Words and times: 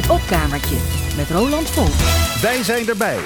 Het 0.00 0.10
opkamertje 0.10 0.76
met 1.16 1.30
Roland 1.30 1.70
Volk. 1.70 1.94
Wij 2.42 2.62
zijn 2.62 2.88
erbij. 2.88 3.18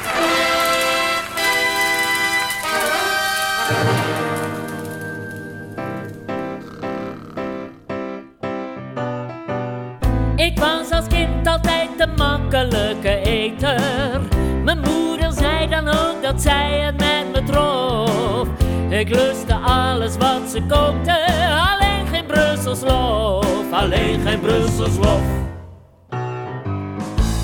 Ik 10.37 10.59
was 10.59 10.91
als 10.91 11.07
kind 11.09 11.47
altijd 11.47 11.89
de 11.99 12.07
makkelijke 12.17 13.21
eter. 13.25 14.21
Mijn 14.65 14.81
moeder 14.81 15.33
zei 15.33 15.69
dan 15.69 15.89
ook 15.89 16.23
dat 16.23 16.43
zij 16.43 16.81
het 16.81 16.97
met 16.97 17.33
me 17.33 17.53
trof. 17.53 18.49
Ik 18.89 19.09
lustte 19.09 19.55
alles 19.55 20.17
wat 20.17 20.51
ze 20.51 20.63
kookte, 20.69 21.27
alleen 21.73 22.07
geen 22.07 22.27
Brussels 22.27 22.81
lof, 22.81 23.73
alleen 23.73 24.21
geen 24.21 24.41
Brussels 24.41 24.97
lof. 24.97 25.54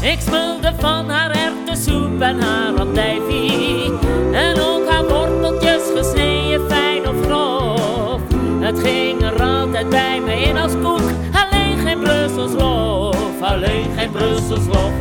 Ik 0.00 0.20
smulde 0.20 0.72
van 0.78 1.08
haar 1.08 1.30
erwtensoep 1.30 2.20
en 2.20 2.40
haar 2.40 2.78
andijvie. 2.78 3.92
En 4.32 4.60
ook 4.60 4.88
haar 4.88 5.08
worteltjes 5.08 5.82
gesneden 5.96 6.68
fijn 6.68 7.08
of 7.08 7.22
grof. 7.22 8.20
Het 8.60 8.78
ging 8.78 9.22
er 9.22 9.42
altijd 9.42 9.88
bij 9.88 10.20
me 10.20 10.40
in 10.40 10.56
als 10.56 10.72
koek. 10.82 11.10
Alleen 11.32 11.78
geen 11.78 12.00
Brussels 12.00 12.52
lof, 12.52 13.42
alleen 13.42 13.90
geen 13.96 14.10
Brussels 14.10 14.66
lof. 14.66 14.92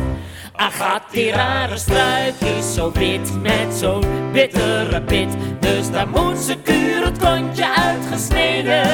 Ach, 0.52 0.76
gaat 0.76 1.02
die 1.10 1.30
rare 1.30 1.76
struik 1.76 2.34
is 2.58 2.74
zo 2.74 2.92
wit 2.92 3.42
met 3.42 3.74
zo'n 3.74 4.04
bittere 4.32 5.02
pit. 5.02 5.28
Dus 5.60 5.90
daar 5.90 6.08
moet 6.08 6.38
ze 6.38 6.56
kuur 6.62 7.04
het 7.04 7.18
kontje 7.18 7.74
uitgesneden. 7.74 8.88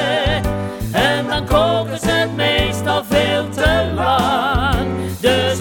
En 0.92 1.26
dan 1.28 1.44
koken 1.44 1.98
ze 1.98 2.10
het 2.10 2.36
meestal 2.36 3.04
veel 3.04 3.48
te 3.48 3.92
lang. 3.94 4.65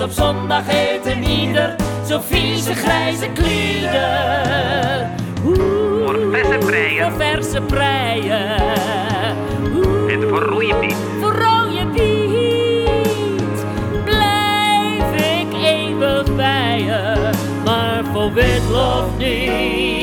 Op 0.05 0.11
zondag 0.11 0.63
eten 0.67 1.23
ieder 1.23 1.75
zo 2.07 2.20
vieze 2.27 2.73
grijze 2.73 3.27
klieder. 3.34 5.09
Voor 5.43 6.20
verse 6.31 6.57
preien. 6.57 7.12
Voor 7.12 7.21
verse 7.21 7.62
preien. 7.62 8.62
Oeh, 9.75 10.13
En 10.13 10.29
voor 10.29 10.39
rode 10.41 10.75
piet. 10.75 10.95
voor 11.21 11.31
rode 11.34 11.87
piet. 11.93 13.65
Blijf 14.03 15.39
ik 15.41 15.63
eeuwig 15.63 16.35
bij 16.35 16.84
je, 16.84 17.29
maar 17.65 18.03
voor 18.13 18.34
witlof 18.34 19.05
niet. 19.17 19.95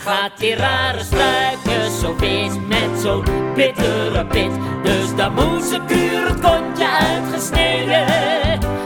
Gaat 0.00 0.38
die 0.38 0.54
rare 0.54 1.04
struikjes 1.04 2.00
zo 2.00 2.16
wit 2.16 2.68
met 2.68 3.00
zo'n 3.02 3.24
bittere 3.54 4.26
pit. 4.26 4.50
Dus 4.82 5.14
dan 5.16 5.34
moet 5.34 5.62
ze 5.62 5.80
kuur 5.86 6.26
het 6.28 6.40
kontje 6.40 6.88
uitgesneden. 6.88 8.06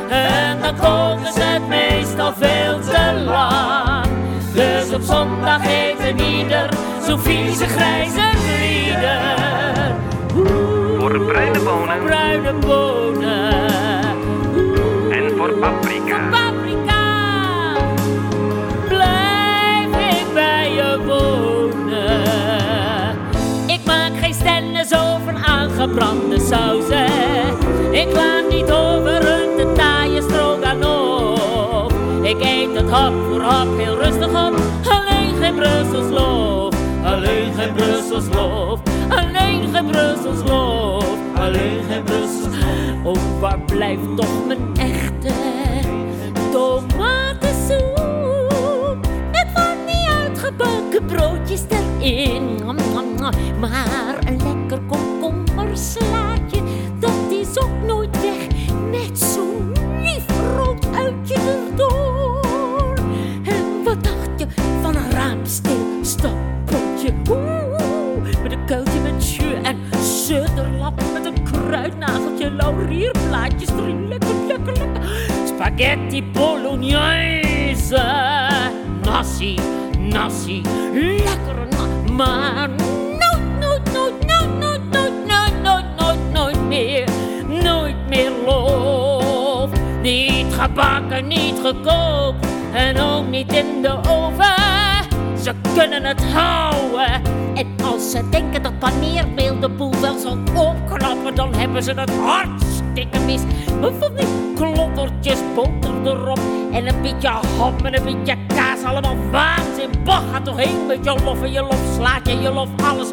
En 0.09 0.61
dan 0.61 0.77
koken 0.77 1.33
ze 1.33 1.43
het 1.43 1.69
meestal 1.69 2.33
veel 2.33 2.81
te 2.81 3.23
lang. 3.25 4.07
Dus 4.53 4.95
op 4.95 5.03
zondag 5.03 5.67
eten 5.67 6.21
ieder 6.21 6.69
zo'n 7.07 7.19
vieze 7.19 7.67
grijze 7.67 8.31
lieder. 8.49 9.97
Voor 10.99 11.21
bruine 11.21 11.59
bonen. 11.59 11.99
Bruine 12.05 12.53
bonen. 12.53 13.53
En 15.11 15.37
voor 15.37 15.53
paprika. 15.53 15.88
Geen 24.29 24.37
stennis 24.37 24.95
over 24.95 25.35
aangebrande 25.45 26.41
sauzen. 26.41 27.07
Ik 27.93 28.09
klaag 28.09 28.43
niet 28.51 28.71
over 28.71 29.41
een 29.41 29.75
taaie 29.75 30.23
stroganoff. 30.23 31.95
Ik 32.23 32.41
eet 32.41 32.77
het 32.77 32.91
hap 32.91 33.13
voor 33.31 33.41
hap 33.41 33.79
heel 33.79 33.97
rustig 33.97 34.29
op. 34.29 34.55
Alleen 34.89 35.35
geen 35.41 35.55
Brussels 35.55 36.11
lof, 36.11 36.75
alleen 37.05 37.55
geen 37.55 37.73
Brussels 37.73 38.29
lof. 38.35 38.81
Alleen 39.09 39.69
geen 39.73 39.87
Brussels 39.87 40.51
lof, 40.51 41.17
alleen 41.35 41.83
geen 41.89 42.03
Brussels 42.03 42.57
Oh, 43.05 43.41
waar 43.41 43.59
blijft 43.61 44.17
toch 44.17 44.47
mijn 44.47 44.73
broodjes 51.19 51.63
erin. 51.69 52.57
Maar 53.61 54.19
een 54.27 54.37
lekker 54.37 54.81
komkommerslaatje, 54.87 56.61
dat 56.99 57.31
is 57.31 57.59
ook 57.59 57.83
nooit 57.87 58.21
weg. 58.21 58.47
Met 58.91 59.19
zo'n 59.19 59.73
lief 60.03 60.25
rood 60.57 60.87
uitje 60.95 61.35
erdoor. 61.35 62.95
En 63.45 63.85
wat 63.85 64.05
dacht 64.05 64.31
je 64.37 64.47
van 64.83 64.97
een 64.97 65.11
raamsteel-stapbroodje? 65.11 67.13
Oeh, 67.31 68.43
met 68.43 68.53
een 68.53 68.65
kuiltje 68.67 69.01
met 69.01 69.35
jus 69.35 69.63
en 69.63 69.77
sudderlap 70.03 71.03
met 71.13 71.25
een 71.25 71.43
kruidnageltje, 71.53 72.51
laurierblaadjes 72.51 73.69
erin. 73.69 74.09
Lekker, 74.09 74.35
lekker, 74.49 74.77
lekker. 74.77 75.03
Spaghetti 75.47 76.25
bolognese. 76.33 78.03
Nasi, 79.03 79.57
nasi, 80.09 80.63
lekkere 80.93 81.67
na. 81.71 82.13
Maar 82.13 82.69
nooit, 82.69 83.61
nooit, 83.61 83.93
nooit, 83.93 84.29
nooit, 84.59 84.91
nooit, 84.91 85.27
nooit, 85.27 85.63
nooit, 85.63 85.85
nooit, 85.99 86.33
nooit, 86.33 86.69
meer. 86.69 87.09
Nooit 87.63 88.09
meer 88.09 88.31
lof. 88.47 89.71
Niet 90.03 90.55
gebakken, 90.55 91.27
niet 91.27 91.55
gekookt. 91.63 92.47
En 92.73 93.01
ook 93.01 93.29
niet 93.29 93.53
in 93.53 93.83
de 93.83 93.97
oven. 94.09 94.55
Ze 95.43 95.53
kunnen 95.75 96.05
het 96.05 96.25
houden. 96.25 97.23
En 97.55 97.67
als 97.85 98.11
ze 98.11 98.29
denken 98.29 98.63
dat 98.63 98.79
paneermeel 98.79 99.59
de 99.61 99.69
boel 99.69 100.01
wel 100.01 100.19
zal 100.19 100.39
opknappen, 100.55 101.35
dan 101.35 101.55
hebben 101.55 101.83
ze 101.83 101.93
het 101.93 102.11
hartstikke 102.11 103.19
mis. 103.19 103.41
Maar 103.81 103.93
van 103.99 104.13
boter 105.55 105.91
erop 106.05 106.41
en 106.73 106.87
een 106.87 107.03
beetje 107.03 107.29
ham 107.29 107.75
en 107.83 107.97
een 107.97 108.05
beetje 108.05 108.37
kaas, 108.47 108.68
allemaal 108.85 109.17
waanzin. 109.31 109.91
Bah, 110.05 110.31
gaat 110.33 110.45
toch 110.45 110.57
heen 110.57 110.87
met 110.87 111.05
je 111.05 111.21
lof 111.25 111.43
en 111.43 111.53
je 111.53 111.61
lof 111.61 111.81
slaat 111.97 112.27
je, 112.29 112.37
je 112.37 112.51
lof 112.51 112.69
alles. 112.83 113.09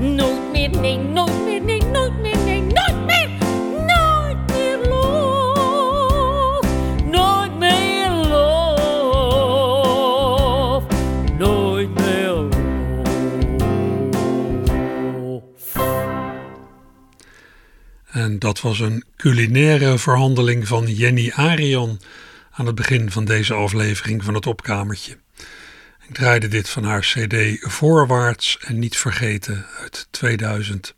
Nooit 0.00 0.52
meer, 0.52 0.70
nee, 0.70 0.98
nooit 0.98 1.44
meer, 1.44 1.62
nee, 1.62 1.82
nooit 1.82 2.20
meer, 2.20 2.36
nee, 2.44 2.60
nooit 2.60 3.06
meer. 3.06 3.28
Nooit 3.86 4.36
meer 4.46 4.88
lof. 4.88 6.66
Nooit 7.10 7.58
meer 7.58 8.10
lof. 8.10 9.22
Nooit 11.38 11.94
meer 11.94 12.32
lof. 15.20 15.76
En 18.12 18.38
dat 18.38 18.60
was 18.60 18.80
een 18.80 19.04
culinaire 19.16 19.98
verhandeling 19.98 20.68
van 20.68 20.86
Jenny 20.86 21.32
Arian 21.34 21.98
aan 22.52 22.66
het 22.66 22.74
begin 22.74 23.10
van 23.10 23.24
deze 23.24 23.54
aflevering 23.54 24.24
van 24.24 24.34
het 24.34 24.46
opkamertje. 24.46 25.18
Ik 26.08 26.14
draaide 26.14 26.48
dit 26.48 26.68
van 26.68 26.84
haar 26.84 27.00
CD 27.00 27.56
Voorwaarts 27.60 28.58
en 28.58 28.78
niet 28.78 28.96
vergeten 28.96 29.66
uit 29.80 30.08
2000. 30.10 30.94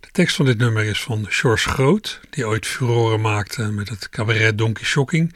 De 0.00 0.08
tekst 0.12 0.36
van 0.36 0.44
dit 0.44 0.58
nummer 0.58 0.84
is 0.84 1.02
van 1.02 1.26
George 1.28 1.68
Groot, 1.68 2.20
die 2.30 2.46
ooit 2.46 2.66
furoren 2.66 3.20
maakte 3.20 3.62
met 3.62 3.88
het 3.88 4.08
cabaret 4.08 4.58
Donkey 4.58 4.84
Shocking. 4.84 5.34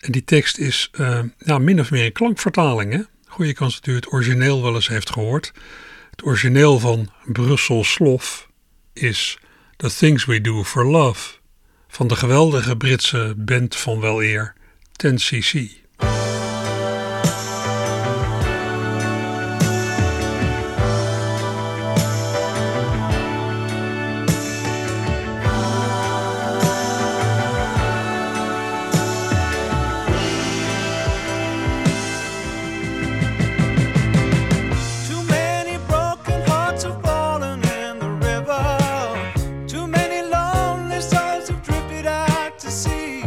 En 0.00 0.12
die 0.12 0.24
tekst 0.24 0.58
is 0.58 0.88
eh, 0.92 1.20
ja, 1.38 1.58
min 1.58 1.80
of 1.80 1.90
meer 1.90 2.04
een 2.04 2.12
klankvertaling. 2.12 2.92
Hè? 2.92 3.00
Goeie 3.26 3.52
kans 3.52 3.74
dat 3.74 3.86
u 3.86 3.94
het 3.94 4.12
origineel 4.12 4.62
wel 4.62 4.74
eens 4.74 4.88
heeft 4.88 5.10
gehoord. 5.10 5.52
Het 6.10 6.24
origineel 6.24 6.78
van 6.78 7.10
Brussel 7.24 7.84
Slof 7.84 8.48
is 8.92 9.38
The 9.76 9.94
Things 9.94 10.24
We 10.24 10.40
Do 10.40 10.64
for 10.64 10.86
Love 10.86 11.37
van 11.88 12.08
de 12.08 12.16
geweldige 12.16 12.76
Britse 12.76 13.34
band 13.36 13.76
van 13.76 14.00
wel 14.00 14.22
eer 14.22 14.54
10cc. 15.06 15.86
to 42.58 42.70
see. 42.72 43.20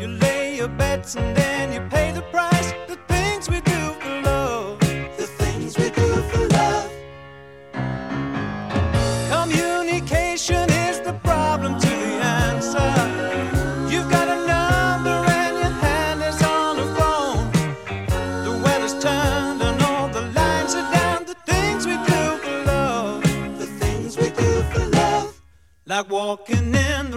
You 0.00 0.06
lay 0.20 0.54
your 0.56 0.68
bets 0.68 1.16
and 1.16 1.36
then 1.36 1.72
you 1.72 1.80
pay 1.90 2.12
the 2.12 2.22
price. 2.30 2.72
The 2.86 2.96
things 3.08 3.50
we 3.50 3.60
do 3.62 3.80
for 4.00 4.20
love. 4.22 4.78
The 5.16 5.26
things 5.26 5.76
we 5.76 5.90
do 5.90 6.08
for 6.30 6.46
love. 6.48 6.90
Communication 9.28 10.70
is 10.70 11.00
the 11.00 11.14
problem 11.24 11.80
to 11.80 11.88
the 11.88 12.14
answer. 12.44 12.92
You've 13.92 14.08
got 14.08 14.28
a 14.28 14.38
number 14.46 15.18
and 15.40 15.56
your 15.58 15.74
hand 15.86 16.22
is 16.22 16.40
on 16.42 16.76
the 16.76 16.88
phone. 16.94 17.50
The 18.44 18.52
weather's 18.64 18.94
turned 19.02 19.62
and 19.62 19.82
all 19.82 20.08
the 20.08 20.22
lines 20.38 20.76
are 20.76 20.92
down. 20.92 21.24
The 21.24 21.36
things 21.44 21.86
we 21.86 21.94
do 21.94 22.22
for 22.42 22.64
love. 22.66 23.22
The 23.58 23.66
things 23.66 24.16
we 24.16 24.28
do 24.30 24.62
for 24.70 24.86
love. 24.90 25.40
Like 25.86 26.08
walking 26.08 26.72
in. 26.72 27.11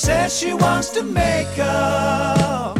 Says 0.00 0.38
she 0.38 0.54
wants 0.54 0.88
to 0.88 1.02
make 1.02 1.58
up. 1.58 2.78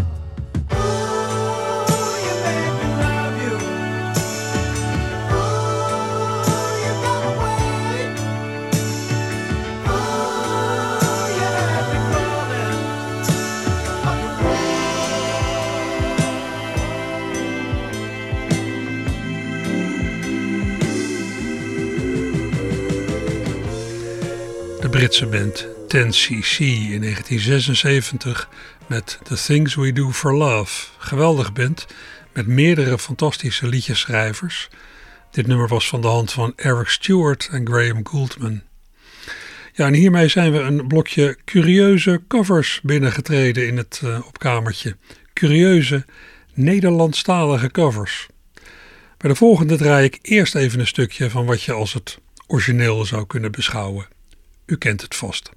Britse 24.90 25.24
band 25.24 25.69
10cc 25.96 26.58
in 26.58 27.00
1976 27.00 28.48
met 28.86 29.18
The 29.22 29.34
Things 29.34 29.74
We 29.74 29.92
Do 29.92 30.12
For 30.12 30.34
Love. 30.34 30.86
Geweldig 30.98 31.52
band 31.52 31.86
met 32.32 32.46
meerdere 32.46 32.98
fantastische 32.98 33.66
liedjeschrijvers. 33.66 34.68
Dit 35.30 35.46
nummer 35.46 35.68
was 35.68 35.88
van 35.88 36.00
de 36.00 36.06
hand 36.06 36.32
van 36.32 36.52
Eric 36.56 36.88
Stewart 36.88 37.48
en 37.52 37.66
Graham 37.66 38.06
Gouldman. 38.06 38.62
Ja, 39.72 39.86
en 39.86 39.94
hiermee 39.94 40.28
zijn 40.28 40.52
we 40.52 40.58
een 40.58 40.86
blokje 40.86 41.38
curieuze 41.44 42.22
covers 42.28 42.80
binnengetreden 42.82 43.66
in 43.66 43.76
het 43.76 44.00
eh, 44.04 44.26
opkamertje. 44.26 44.96
Curieuze 45.32 46.04
Nederlandstalige 46.54 47.70
covers. 47.70 48.26
Bij 49.16 49.30
de 49.30 49.36
volgende 49.36 49.76
draai 49.76 50.04
ik 50.04 50.18
eerst 50.22 50.54
even 50.54 50.80
een 50.80 50.86
stukje 50.86 51.30
van 51.30 51.46
wat 51.46 51.62
je 51.62 51.72
als 51.72 51.92
het 51.92 52.18
origineel 52.46 53.04
zou 53.04 53.26
kunnen 53.26 53.52
beschouwen. 53.52 54.08
U 54.66 54.76
kent 54.76 55.00
het 55.00 55.14
vast. 55.16 55.50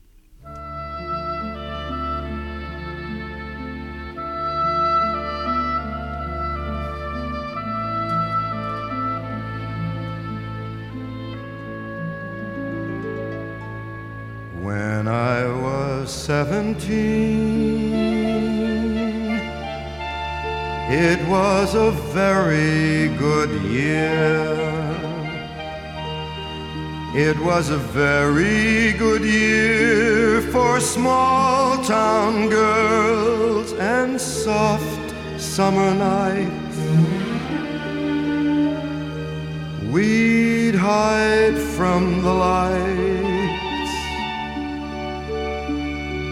Seventeen, 16.08 17.94
it 20.90 21.20
was 21.28 21.76
a 21.76 21.92
very 22.14 23.10
good 23.18 23.50
year. 23.64 24.60
It 27.16 27.38
was 27.40 27.70
a 27.70 27.78
very 27.78 28.94
good 28.94 29.24
year 29.24 30.42
for 30.52 30.80
small 30.80 31.78
town 31.84 32.50
girls 32.50 33.74
and 33.74 34.20
soft 34.20 35.14
summer 35.38 35.94
nights. 35.94 36.80
We'd 39.92 40.74
hide 40.74 41.58
from 41.78 42.24
the 42.24 42.34
lights 42.34 43.33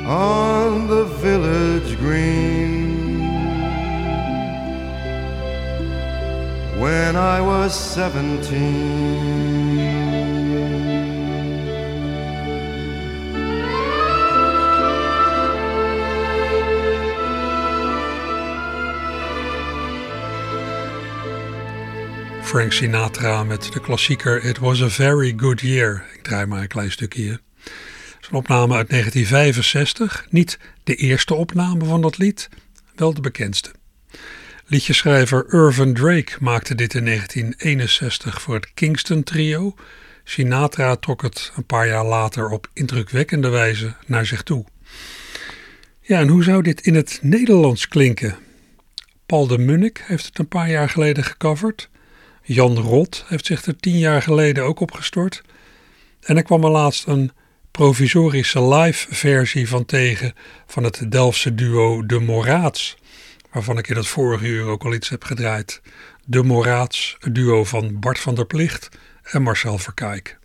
on 0.06 0.88
the 0.88 1.06
village 1.06 1.98
green. 1.98 2.89
When 6.80 7.15
I 7.15 7.42
was 7.42 7.74
seventeen. 7.94 9.12
Frank 22.44 22.74
Sinatra 22.74 23.44
met 23.44 23.74
de 23.74 23.80
klassieker 23.80 24.44
It 24.44 24.59
Was 24.59 24.81
a 24.81 24.89
Very 24.89 25.33
Good 25.38 25.62
Year. 25.62 26.06
Ik 26.13 26.24
draai 26.24 26.45
maar 26.45 26.62
een 26.62 26.68
klein 26.68 26.92
stukje 26.92 27.21
hier. 27.21 27.39
Een 28.31 28.38
opname 28.38 28.75
uit 28.75 28.89
1965. 28.89 30.25
Niet 30.30 30.60
de 30.83 30.95
eerste 30.95 31.33
opname 31.33 31.86
van 31.86 32.01
dat 32.01 32.18
lied, 32.18 32.50
wel 32.95 33.13
de 33.13 33.22
bekendste. 33.22 33.72
Liedjeschrijver 34.66 35.54
Irvin 35.54 35.94
Drake 35.94 36.31
maakte 36.39 36.75
dit 36.75 36.94
in 36.94 37.06
1961 37.06 38.42
voor 38.42 38.56
het 38.56 38.74
Kingston 38.74 39.24
Trio. 39.24 39.75
Sinatra 40.24 40.95
trok 40.95 41.22
het 41.22 41.51
een 41.56 41.66
paar 41.66 41.88
jaar 41.88 42.06
later 42.06 42.50
op 42.50 42.69
indrukwekkende 42.74 43.50
wijze 43.50 43.95
naar 44.06 44.25
zich 44.25 44.44
toe. 44.44 44.66
Ja, 46.01 46.19
en 46.19 46.28
hoe 46.28 46.44
zou 46.44 46.62
dit 46.62 46.81
in 46.81 46.95
het 46.95 47.19
Nederlands 47.22 47.88
klinken? 47.88 48.38
Paul 49.25 49.48
de 49.48 49.57
Munnik 49.57 50.04
heeft 50.07 50.25
het 50.25 50.39
een 50.39 50.48
paar 50.48 50.69
jaar 50.69 50.89
geleden 50.89 51.24
gecoverd. 51.24 51.89
Jan 52.44 52.78
Rot 52.78 53.25
heeft 53.28 53.45
zich 53.45 53.66
er 53.66 53.75
tien 53.75 53.98
jaar 53.98 54.22
geleden 54.22 54.63
ook 54.63 54.80
opgestort. 54.80 55.42
En 56.22 56.38
er 56.38 56.44
kwam 56.44 56.63
er 56.63 56.72
laatst 56.72 57.07
een 57.07 57.31
provisorische 57.71 58.63
live 58.63 59.16
versie 59.16 59.68
van 59.68 59.85
tegen 59.85 60.33
van 60.68 60.83
het 60.83 61.11
Delftse 61.11 61.56
duo 61.56 62.06
De 62.06 62.19
Moraats, 62.19 62.97
waarvan 63.51 63.78
ik 63.78 63.87
in 63.87 63.95
het 63.95 64.07
vorige 64.07 64.45
uur 64.45 64.66
ook 64.66 64.83
al 64.83 64.94
iets 64.94 65.09
heb 65.09 65.23
gedraaid. 65.23 65.81
De 66.25 66.44
Moraats, 66.44 67.16
het 67.19 67.35
duo 67.35 67.63
van 67.63 67.99
Bart 67.99 68.19
van 68.19 68.35
der 68.35 68.45
Plicht 68.45 68.90
en 69.23 69.42
Marcel 69.42 69.78
Verkijk. 69.78 70.40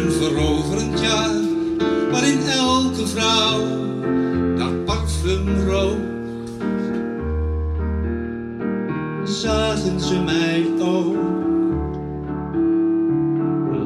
Een 0.00 0.12
veroverend 0.12 1.00
jaar 1.00 1.40
waarin 2.10 2.40
elke 2.40 3.06
vrouw 3.06 3.66
naar 4.56 4.72
parfum 4.72 5.66
rook. 5.66 5.98
Zagen 9.24 10.00
ze 10.00 10.20
mij 10.22 10.66
ook, 10.80 11.16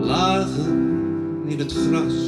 lagen 0.05 1.43
in 1.47 1.59
het 1.59 1.73
gras 1.73 2.24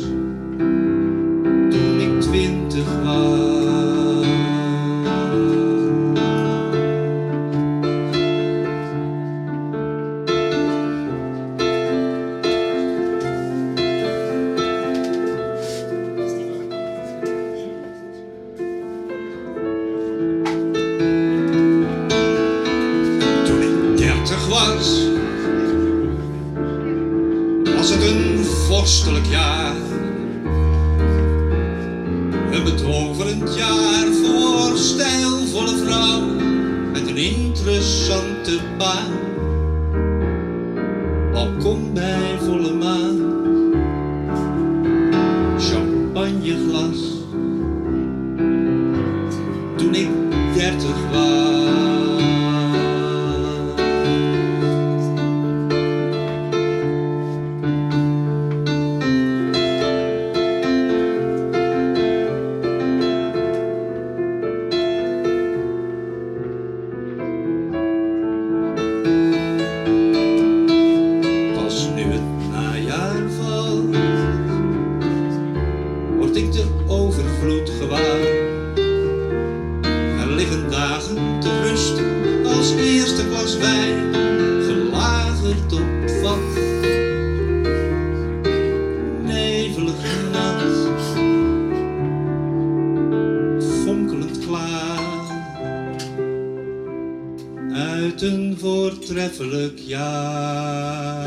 voortreffelijk 99.06 99.78
jaar. 99.78 101.26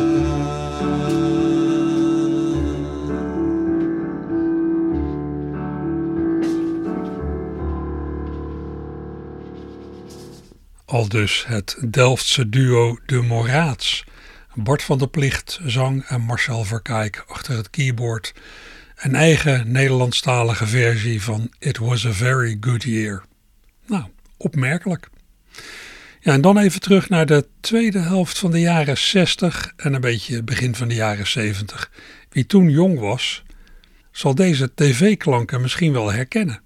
Al 10.86 11.09
dus 11.09 11.45
het 11.48 11.77
Delftse 11.89 12.50
duo 12.50 12.98
De 13.05 13.21
Moraats. 13.21 14.03
Bart 14.55 14.83
van 14.83 14.98
der 14.98 15.09
Plicht 15.09 15.59
zang 15.65 16.03
en 16.03 16.21
Marcel 16.21 16.63
Verkijk 16.63 17.24
achter 17.27 17.57
het 17.57 17.69
keyboard. 17.69 18.33
Een 18.95 19.15
eigen 19.15 19.71
Nederlandstalige 19.71 20.67
versie 20.67 21.21
van 21.21 21.53
It 21.59 21.77
Was 21.77 22.05
a 22.05 22.12
Very 22.12 22.57
Good 22.59 22.83
Year. 22.83 23.24
Nou, 23.86 24.03
opmerkelijk. 24.38 25.09
Ja, 26.21 26.33
en 26.33 26.41
dan 26.41 26.57
even 26.57 26.81
terug 26.81 27.09
naar 27.09 27.25
de 27.25 27.45
tweede 27.59 27.99
helft 27.99 28.38
van 28.38 28.51
de 28.51 28.59
jaren 28.59 28.97
60 28.97 29.73
en 29.75 29.93
een 29.93 30.01
beetje 30.01 30.43
begin 30.43 30.75
van 30.75 30.88
de 30.88 30.95
jaren 30.95 31.27
70. 31.27 31.91
Wie 32.29 32.45
toen 32.45 32.69
jong 32.69 32.99
was, 32.99 33.43
zal 34.11 34.35
deze 34.35 34.71
tv-klanken 34.75 35.61
misschien 35.61 35.93
wel 35.93 36.11
herkennen. 36.11 36.61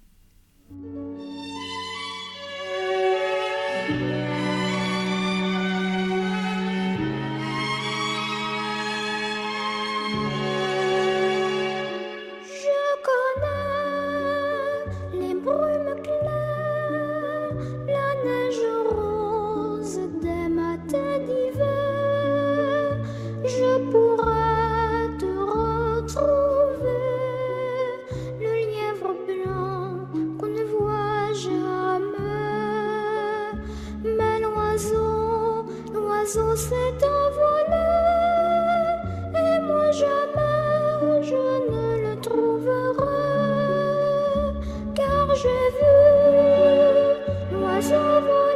never 48.24 48.53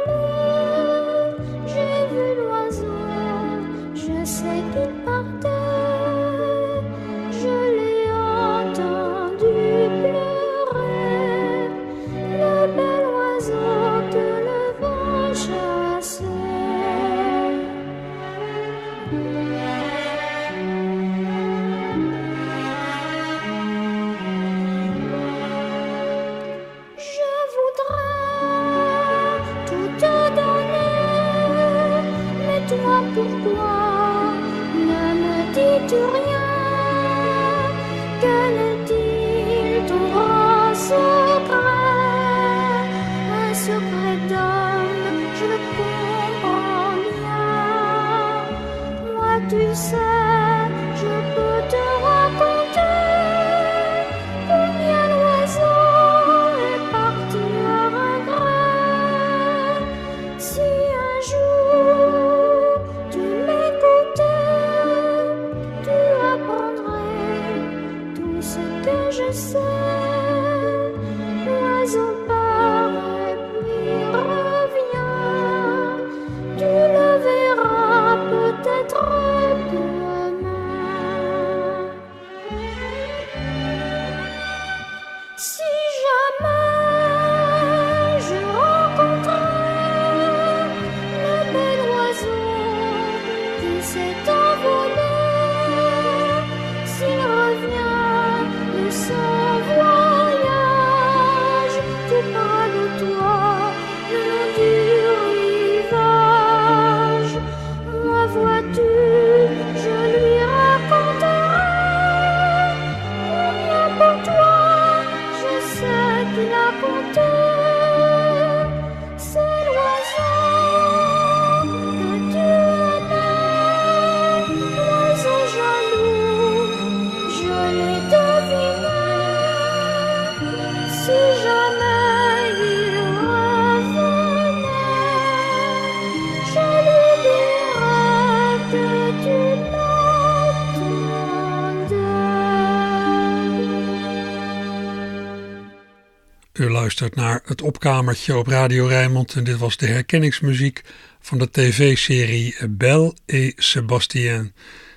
naar 147.07 147.41
het 147.45 147.61
opkamertje 147.61 148.37
op 148.37 148.47
Radio 148.47 148.85
Rijnmond 148.85 149.33
en 149.33 149.43
dit 149.43 149.57
was 149.57 149.77
de 149.77 149.87
herkenningsmuziek 149.87 150.81
van 151.19 151.37
de 151.37 151.51
tv-serie 151.51 152.67
Belle 152.69 153.13
et 153.25 153.53
Sébastien, 153.55 154.53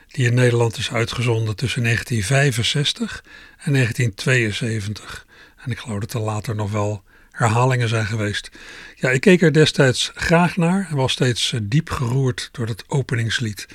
die 0.06 0.26
in 0.26 0.34
Nederland 0.34 0.76
is 0.76 0.92
uitgezonden 0.92 1.56
tussen 1.56 1.82
1965 1.82 3.24
en 3.58 3.72
1972. 3.72 5.26
En 5.64 5.70
ik 5.70 5.78
geloof 5.78 6.00
dat 6.00 6.12
er 6.12 6.20
later 6.20 6.54
nog 6.54 6.70
wel 6.70 7.02
herhalingen 7.30 7.88
zijn 7.88 8.06
geweest. 8.06 8.50
Ja, 8.94 9.10
ik 9.10 9.20
keek 9.20 9.42
er 9.42 9.52
destijds 9.52 10.10
graag 10.14 10.56
naar 10.56 10.86
en 10.90 10.96
was 10.96 11.12
steeds 11.12 11.52
eh, 11.52 11.60
diep 11.62 11.90
geroerd 11.90 12.48
door 12.52 12.66
het 12.66 12.84
openingslied. 12.86 13.66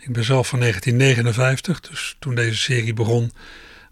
Ik 0.00 0.12
ben 0.12 0.24
zelf 0.24 0.48
van 0.48 0.60
1959, 0.60 1.80
dus 1.80 2.16
toen 2.18 2.34
deze 2.34 2.56
serie 2.56 2.94
begon 2.94 3.32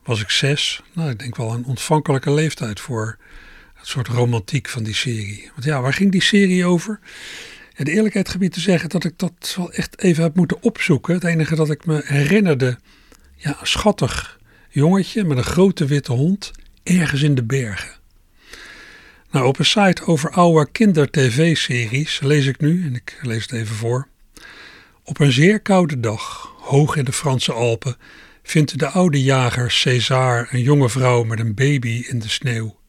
was 0.04 0.20
ik 0.20 0.30
zes. 0.30 0.82
Nou, 0.92 1.10
ik 1.10 1.18
denk 1.18 1.36
wel 1.36 1.52
een 1.52 1.64
ontvankelijke 1.64 2.32
leeftijd 2.32 2.80
voor 2.80 3.18
het 3.84 3.92
soort 3.92 4.08
romantiek 4.08 4.68
van 4.68 4.82
die 4.82 4.94
serie. 4.94 5.50
Want 5.52 5.64
ja, 5.64 5.80
waar 5.80 5.92
ging 5.92 6.12
die 6.12 6.22
serie 6.22 6.66
over? 6.66 7.00
En 7.74 7.84
de 7.84 7.90
eerlijkheid 7.90 8.28
gebied 8.28 8.52
te 8.52 8.60
zeggen 8.60 8.88
dat 8.88 9.04
ik 9.04 9.12
dat 9.16 9.54
wel 9.56 9.72
echt 9.72 10.02
even 10.02 10.22
heb 10.22 10.34
moeten 10.34 10.62
opzoeken. 10.62 11.14
Het 11.14 11.24
enige 11.24 11.54
dat 11.54 11.70
ik 11.70 11.86
me 11.86 12.02
herinnerde, 12.04 12.78
ja, 13.36 13.56
een 13.60 13.66
schattig 13.66 14.38
jongetje 14.68 15.24
met 15.24 15.36
een 15.36 15.44
grote 15.44 15.84
witte 15.84 16.12
hond 16.12 16.50
ergens 16.82 17.22
in 17.22 17.34
de 17.34 17.44
bergen. 17.44 17.90
Nou, 19.30 19.46
op 19.46 19.58
een 19.58 19.64
site 19.64 20.06
over 20.06 20.30
oude 20.30 20.70
kinder-tv-series 20.70 22.20
lees 22.20 22.46
ik 22.46 22.60
nu, 22.60 22.84
en 22.84 22.94
ik 22.94 23.18
lees 23.22 23.42
het 23.42 23.52
even 23.52 23.76
voor. 23.76 24.08
Op 25.02 25.20
een 25.20 25.32
zeer 25.32 25.60
koude 25.60 26.00
dag, 26.00 26.54
hoog 26.58 26.96
in 26.96 27.04
de 27.04 27.12
Franse 27.12 27.52
Alpen, 27.52 27.96
vindt 28.42 28.78
de 28.78 28.88
oude 28.88 29.22
jager 29.22 29.70
César 29.70 30.48
een 30.50 30.62
jonge 30.62 30.88
vrouw 30.88 31.22
met 31.22 31.38
een 31.38 31.54
baby 31.54 32.04
in 32.08 32.18
de 32.18 32.28
sneeuw. 32.28 32.82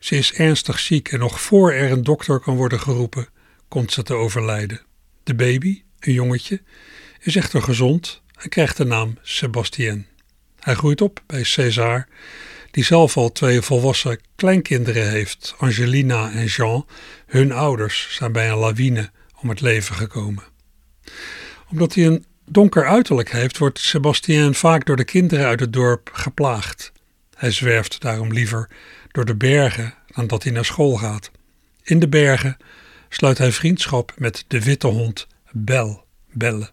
Ze 0.00 0.16
is 0.16 0.32
ernstig 0.32 0.78
ziek 0.78 1.08
en 1.08 1.18
nog 1.18 1.40
voor 1.40 1.72
er 1.72 1.90
een 1.90 2.02
dokter 2.02 2.40
kan 2.40 2.56
worden 2.56 2.80
geroepen, 2.80 3.28
komt 3.68 3.92
ze 3.92 4.02
te 4.02 4.14
overlijden. 4.14 4.80
De 5.22 5.34
baby, 5.34 5.82
een 5.98 6.12
jongetje, 6.12 6.62
is 7.20 7.36
echter 7.36 7.62
gezond 7.62 8.22
en 8.36 8.48
krijgt 8.48 8.76
de 8.76 8.84
naam 8.84 9.18
Sébastien. 9.22 10.06
Hij 10.58 10.74
groeit 10.74 11.00
op 11.00 11.22
bij 11.26 11.44
César, 11.44 12.06
die 12.70 12.84
zelf 12.84 13.16
al 13.16 13.32
twee 13.32 13.60
volwassen 13.60 14.20
kleinkinderen 14.34 15.10
heeft, 15.10 15.54
Angelina 15.58 16.30
en 16.32 16.44
Jean. 16.44 16.86
Hun 17.26 17.52
ouders 17.52 18.08
zijn 18.10 18.32
bij 18.32 18.50
een 18.50 18.56
lawine 18.56 19.10
om 19.40 19.48
het 19.48 19.60
leven 19.60 19.94
gekomen. 19.94 20.44
Omdat 21.70 21.94
hij 21.94 22.06
een 22.06 22.24
donker 22.44 22.86
uiterlijk 22.86 23.30
heeft, 23.30 23.58
wordt 23.58 23.78
Sebastien 23.78 24.54
vaak 24.54 24.86
door 24.86 24.96
de 24.96 25.04
kinderen 25.04 25.46
uit 25.46 25.60
het 25.60 25.72
dorp 25.72 26.10
geplaagd. 26.12 26.92
Hij 27.34 27.50
zwerft 27.50 28.00
daarom 28.00 28.32
liever 28.32 28.68
door 29.12 29.24
de 29.24 29.36
bergen 29.36 29.94
dan 30.14 30.26
dat 30.26 30.42
hij 30.42 30.52
naar 30.52 30.64
school 30.64 30.96
gaat. 30.96 31.30
In 31.82 31.98
de 31.98 32.08
bergen 32.08 32.56
sluit 33.08 33.38
hij 33.38 33.52
vriendschap 33.52 34.12
met 34.16 34.44
de 34.48 34.62
witte 34.62 34.86
hond 34.86 35.26
Bel, 35.50 36.06
Belle, 36.32 36.70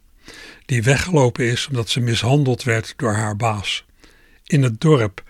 die 0.66 0.84
weggelopen 0.84 1.46
is 1.46 1.68
omdat 1.68 1.90
ze 1.90 2.00
mishandeld 2.00 2.64
werd 2.64 2.94
door 2.96 3.14
haar 3.14 3.36
baas. 3.36 3.86
In 4.44 4.64
het 4.64 4.82
dorp 4.82 5.24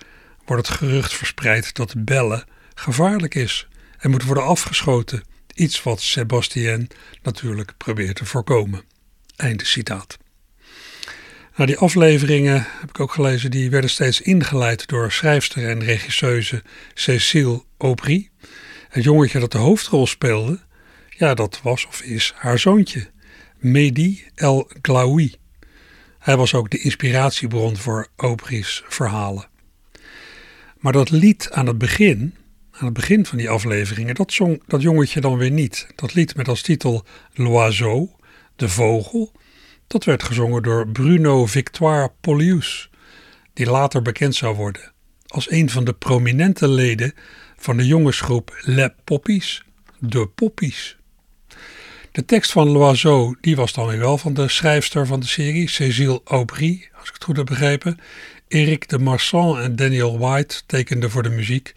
wordt 0.45 0.67
het 0.67 0.77
gerucht 0.77 1.13
verspreid 1.13 1.75
dat 1.75 2.05
Belle 2.05 2.45
gevaarlijk 2.75 3.35
is 3.35 3.67
en 3.97 4.09
moet 4.09 4.23
worden 4.23 4.43
afgeschoten, 4.43 5.23
iets 5.53 5.83
wat 5.83 6.01
Sebastien 6.01 6.89
natuurlijk 7.21 7.73
probeert 7.77 8.15
te 8.15 8.25
voorkomen. 8.25 8.83
Einde 9.35 9.65
citaat. 9.65 10.17
Nou, 11.57 11.69
die 11.69 11.77
afleveringen, 11.77 12.65
heb 12.79 12.89
ik 12.89 12.99
ook 12.99 13.11
gelezen, 13.11 13.51
die 13.51 13.69
werden 13.69 13.89
steeds 13.89 14.21
ingeleid 14.21 14.87
door 14.87 15.11
schrijfster 15.11 15.69
en 15.69 15.83
regisseuse 15.83 16.63
Cécile 16.93 17.63
Aubry. 17.77 18.29
Het 18.89 19.03
jongetje 19.03 19.39
dat 19.39 19.51
de 19.51 19.57
hoofdrol 19.57 20.07
speelde, 20.07 20.59
ja, 21.09 21.33
dat 21.33 21.59
was 21.63 21.85
of 21.85 22.01
is 22.01 22.33
haar 22.35 22.59
zoontje, 22.59 23.07
Mehdi 23.57 24.23
El 24.35 24.71
Glaoui. 24.81 25.35
Hij 26.19 26.37
was 26.37 26.53
ook 26.53 26.69
de 26.69 26.79
inspiratiebron 26.79 27.77
voor 27.77 28.07
Aubry's 28.15 28.83
verhalen. 28.87 29.47
Maar 30.77 30.93
dat 30.93 31.09
lied 31.09 31.51
aan 31.51 31.67
het 31.67 31.77
begin, 31.77 32.35
aan 32.71 32.85
het 32.85 32.93
begin 32.93 33.25
van 33.25 33.37
die 33.37 33.49
afleveringen, 33.49 34.15
dat 34.15 34.33
zong 34.33 34.63
dat 34.67 34.81
jongetje 34.81 35.21
dan 35.21 35.37
weer 35.37 35.51
niet. 35.51 35.87
Dat 35.95 36.13
lied 36.13 36.35
met 36.35 36.47
als 36.47 36.61
titel 36.61 37.05
L'Oiseau, 37.33 38.09
de 38.55 38.69
vogel, 38.69 39.31
dat 39.87 40.03
werd 40.03 40.23
gezongen 40.23 40.63
door 40.63 40.87
Bruno 40.87 41.45
Victoire 41.45 42.11
Polius, 42.21 42.89
die 43.53 43.69
later 43.69 44.01
bekend 44.01 44.35
zou 44.35 44.55
worden 44.55 44.91
als 45.27 45.51
een 45.51 45.69
van 45.69 45.83
de 45.83 45.93
prominente 45.93 46.67
leden 46.67 47.13
van 47.57 47.77
de 47.77 47.85
jongensgroep 47.85 48.57
Les 48.61 48.89
Poppies, 49.03 49.63
de 49.99 50.27
Poppies. 50.27 50.97
De 52.11 52.25
tekst 52.25 52.51
van 52.51 52.67
Loiseau 52.67 53.37
die 53.41 53.55
was 53.55 53.73
dan 53.73 53.87
weer 53.87 53.99
wel 53.99 54.17
van 54.17 54.33
de 54.33 54.47
schrijfster 54.47 55.07
van 55.07 55.19
de 55.19 55.25
serie, 55.25 55.69
Cécile 55.69 56.21
Aubry, 56.23 56.89
als 56.99 57.07
ik 57.07 57.13
het 57.13 57.23
goed 57.23 57.37
heb 57.37 57.45
begrepen. 57.45 57.99
Eric 58.47 58.89
de 58.89 58.99
Marsan 58.99 59.59
en 59.59 59.75
Daniel 59.75 60.19
White 60.19 60.61
tekenden 60.65 61.09
voor 61.09 61.23
de 61.23 61.29
muziek. 61.29 61.73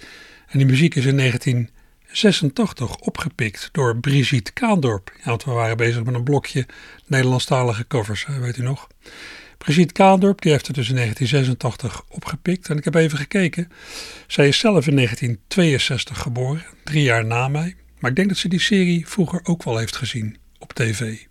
En 0.46 0.58
die 0.58 0.66
muziek 0.66 0.94
is 0.94 1.04
in 1.04 1.14
19 1.14 1.70
86 2.12 2.96
opgepikt 2.96 3.68
door 3.72 3.96
Brigitte 3.96 4.52
Kaandorp. 4.52 5.12
Ja, 5.18 5.24
want 5.24 5.44
we 5.44 5.50
waren 5.50 5.76
bezig 5.76 6.04
met 6.04 6.14
een 6.14 6.24
blokje 6.24 6.66
Nederlandstalige 7.06 7.86
covers, 7.86 8.26
weet 8.40 8.56
u 8.56 8.62
nog. 8.62 8.88
Brigitte 9.58 9.92
Kaandorp 9.92 10.40
die 10.40 10.52
heeft 10.52 10.66
het 10.66 10.76
dus 10.76 10.88
in 10.88 10.94
1986 10.94 12.04
opgepikt. 12.08 12.68
En 12.68 12.76
ik 12.76 12.84
heb 12.84 12.94
even 12.94 13.18
gekeken. 13.18 13.68
Zij 14.26 14.48
is 14.48 14.58
zelf 14.58 14.86
in 14.86 14.96
1962 14.96 16.18
geboren, 16.18 16.64
drie 16.84 17.02
jaar 17.02 17.24
na 17.24 17.48
mij. 17.48 17.76
Maar 17.98 18.10
ik 18.10 18.16
denk 18.16 18.28
dat 18.28 18.38
ze 18.38 18.48
die 18.48 18.60
serie 18.60 19.08
vroeger 19.08 19.40
ook 19.42 19.62
wel 19.62 19.78
heeft 19.78 19.96
gezien 19.96 20.36
op 20.58 20.72
tv. 20.72 21.28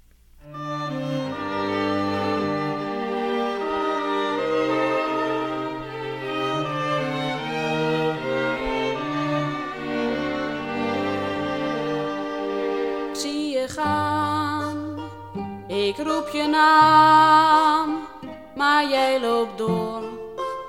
Ik 15.90 15.98
roep 15.98 16.30
je 16.30 16.48
naam, 16.48 18.08
maar 18.56 18.90
jij 18.90 19.20
loopt 19.22 19.58
door. 19.58 20.02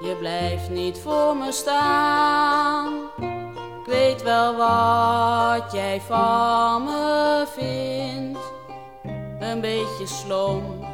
Je 0.01 0.17
blijft 0.19 0.71
niet 0.71 0.99
voor 0.99 1.37
me 1.37 1.53
staan. 1.53 2.95
Ik 3.81 3.87
weet 3.87 4.23
wel 4.23 4.57
wat 4.57 5.73
jij 5.73 6.01
van 6.07 6.85
me 6.85 7.45
vindt. 7.57 8.39
Een 9.41 9.61
beetje 9.61 10.07
slom, 10.07 10.87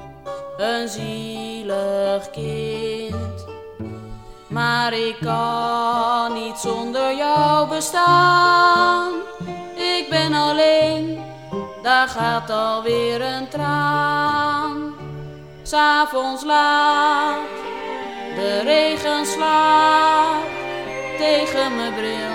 een 0.56 0.88
zielig 0.88 2.30
kind. 2.30 3.46
Maar 4.46 4.92
ik 4.92 5.16
kan 5.20 6.32
niet 6.32 6.58
zonder 6.58 7.16
jou 7.16 7.68
bestaan. 7.68 9.12
Ik 9.76 10.06
ben 10.10 10.34
alleen 10.34 11.24
daar 11.86 12.08
gaat 12.08 12.50
alweer 12.50 13.20
een 13.20 13.48
traan. 13.48 14.94
S'avonds 15.62 16.44
laat, 16.44 17.56
de 18.34 18.60
regen 18.64 19.26
slaat 19.26 20.42
tegen 21.18 21.76
mijn 21.76 21.94
bril. 21.94 22.34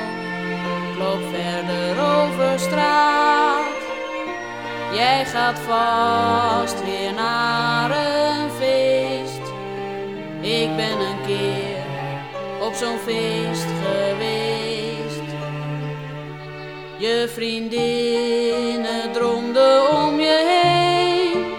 Loop 0.97 1.21
verder 1.33 2.03
over 2.03 2.59
straat. 2.59 3.79
Jij 4.93 5.25
gaat 5.25 5.59
vast 5.59 6.83
weer 6.83 7.13
naar 7.13 7.91
een 7.91 8.49
feest. 8.51 9.51
Ik 10.41 10.75
ben 10.75 10.99
een 10.99 11.21
keer 11.25 11.83
op 12.61 12.73
zo'n 12.73 12.97
feest 12.97 13.67
geweest. 13.83 14.40
Je 17.01 17.29
vriendinnen 17.33 19.11
droomden 19.11 19.91
om 19.91 20.19
je 20.19 20.45
heen. 20.47 21.53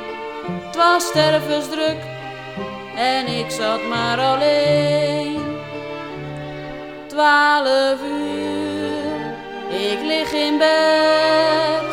Het 0.67 0.77
was 0.77 1.07
stervensdruk 1.07 2.03
en 2.97 3.27
ik 3.27 3.51
zat 3.51 3.87
maar 3.89 4.19
alleen. 4.19 5.41
Twaalf 7.07 7.99
uur, 8.03 9.81
ik 9.81 9.99
lig 10.05 10.33
in 10.33 10.59
bed, 10.59 11.89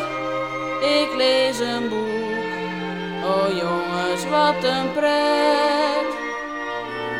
ik 0.81 1.13
lees 1.15 1.59
een 1.59 1.89
boek. 1.89 2.43
Oh 3.23 3.47
jongens, 3.47 4.25
wat 4.29 4.63
een 4.63 4.91
pret. 4.93 6.17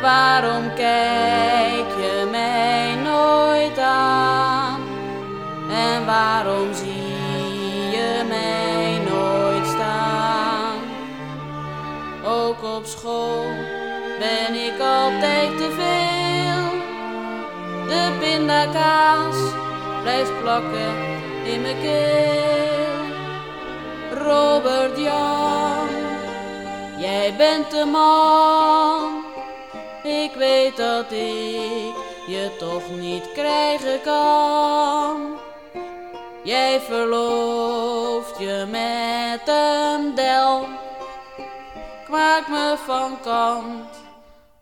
Waarom 0.02 0.74
kijk 0.74 1.88
je 2.00 2.19
waarom 6.10 6.74
zie 6.74 7.90
je 7.96 8.24
mij 8.28 8.98
nooit 9.10 9.66
staan? 9.66 10.78
Ook 12.24 12.62
op 12.62 12.84
school 12.84 13.44
ben 14.18 14.54
ik 14.54 14.80
altijd 14.80 15.56
te 15.56 15.70
veel. 15.78 16.62
De 17.88 18.16
pindakaas 18.20 19.36
blijft 20.02 20.40
plakken 20.40 20.94
in 21.44 21.62
mijn 21.62 21.80
keel. 21.80 22.98
Robert 24.24 24.98
Jan, 24.98 25.88
jij 26.98 27.34
bent 27.36 27.70
de 27.70 27.84
man. 27.84 29.24
Ik 30.02 30.32
weet 30.34 30.76
dat 30.76 31.12
ik 31.12 31.94
je 32.26 32.50
toch 32.58 32.82
niet 32.98 33.32
krijgen 33.32 34.00
kan. 34.04 35.48
Jij 36.44 36.80
verlooft 36.80 38.38
je 38.38 38.66
met 38.70 39.48
een 39.48 40.14
del. 40.14 40.62
Ik 42.02 42.08
maak 42.08 42.48
me 42.48 42.76
van 42.86 43.20
kant. 43.22 43.98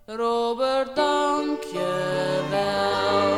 Robert, 0.06 0.96
dank 0.96 1.62
je 1.62 2.46
wel. 2.50 3.37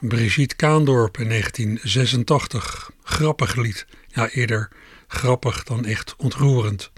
Brigitte 0.00 0.56
Kaandorp 0.56 1.18
in 1.18 1.28
1986. 1.28 2.90
Grappig 3.02 3.56
lied. 3.56 3.86
Ja, 4.06 4.28
eerder 4.28 4.68
grappig 5.06 5.64
dan 5.64 5.84
echt 5.84 6.14
ontroerend. 6.16 6.90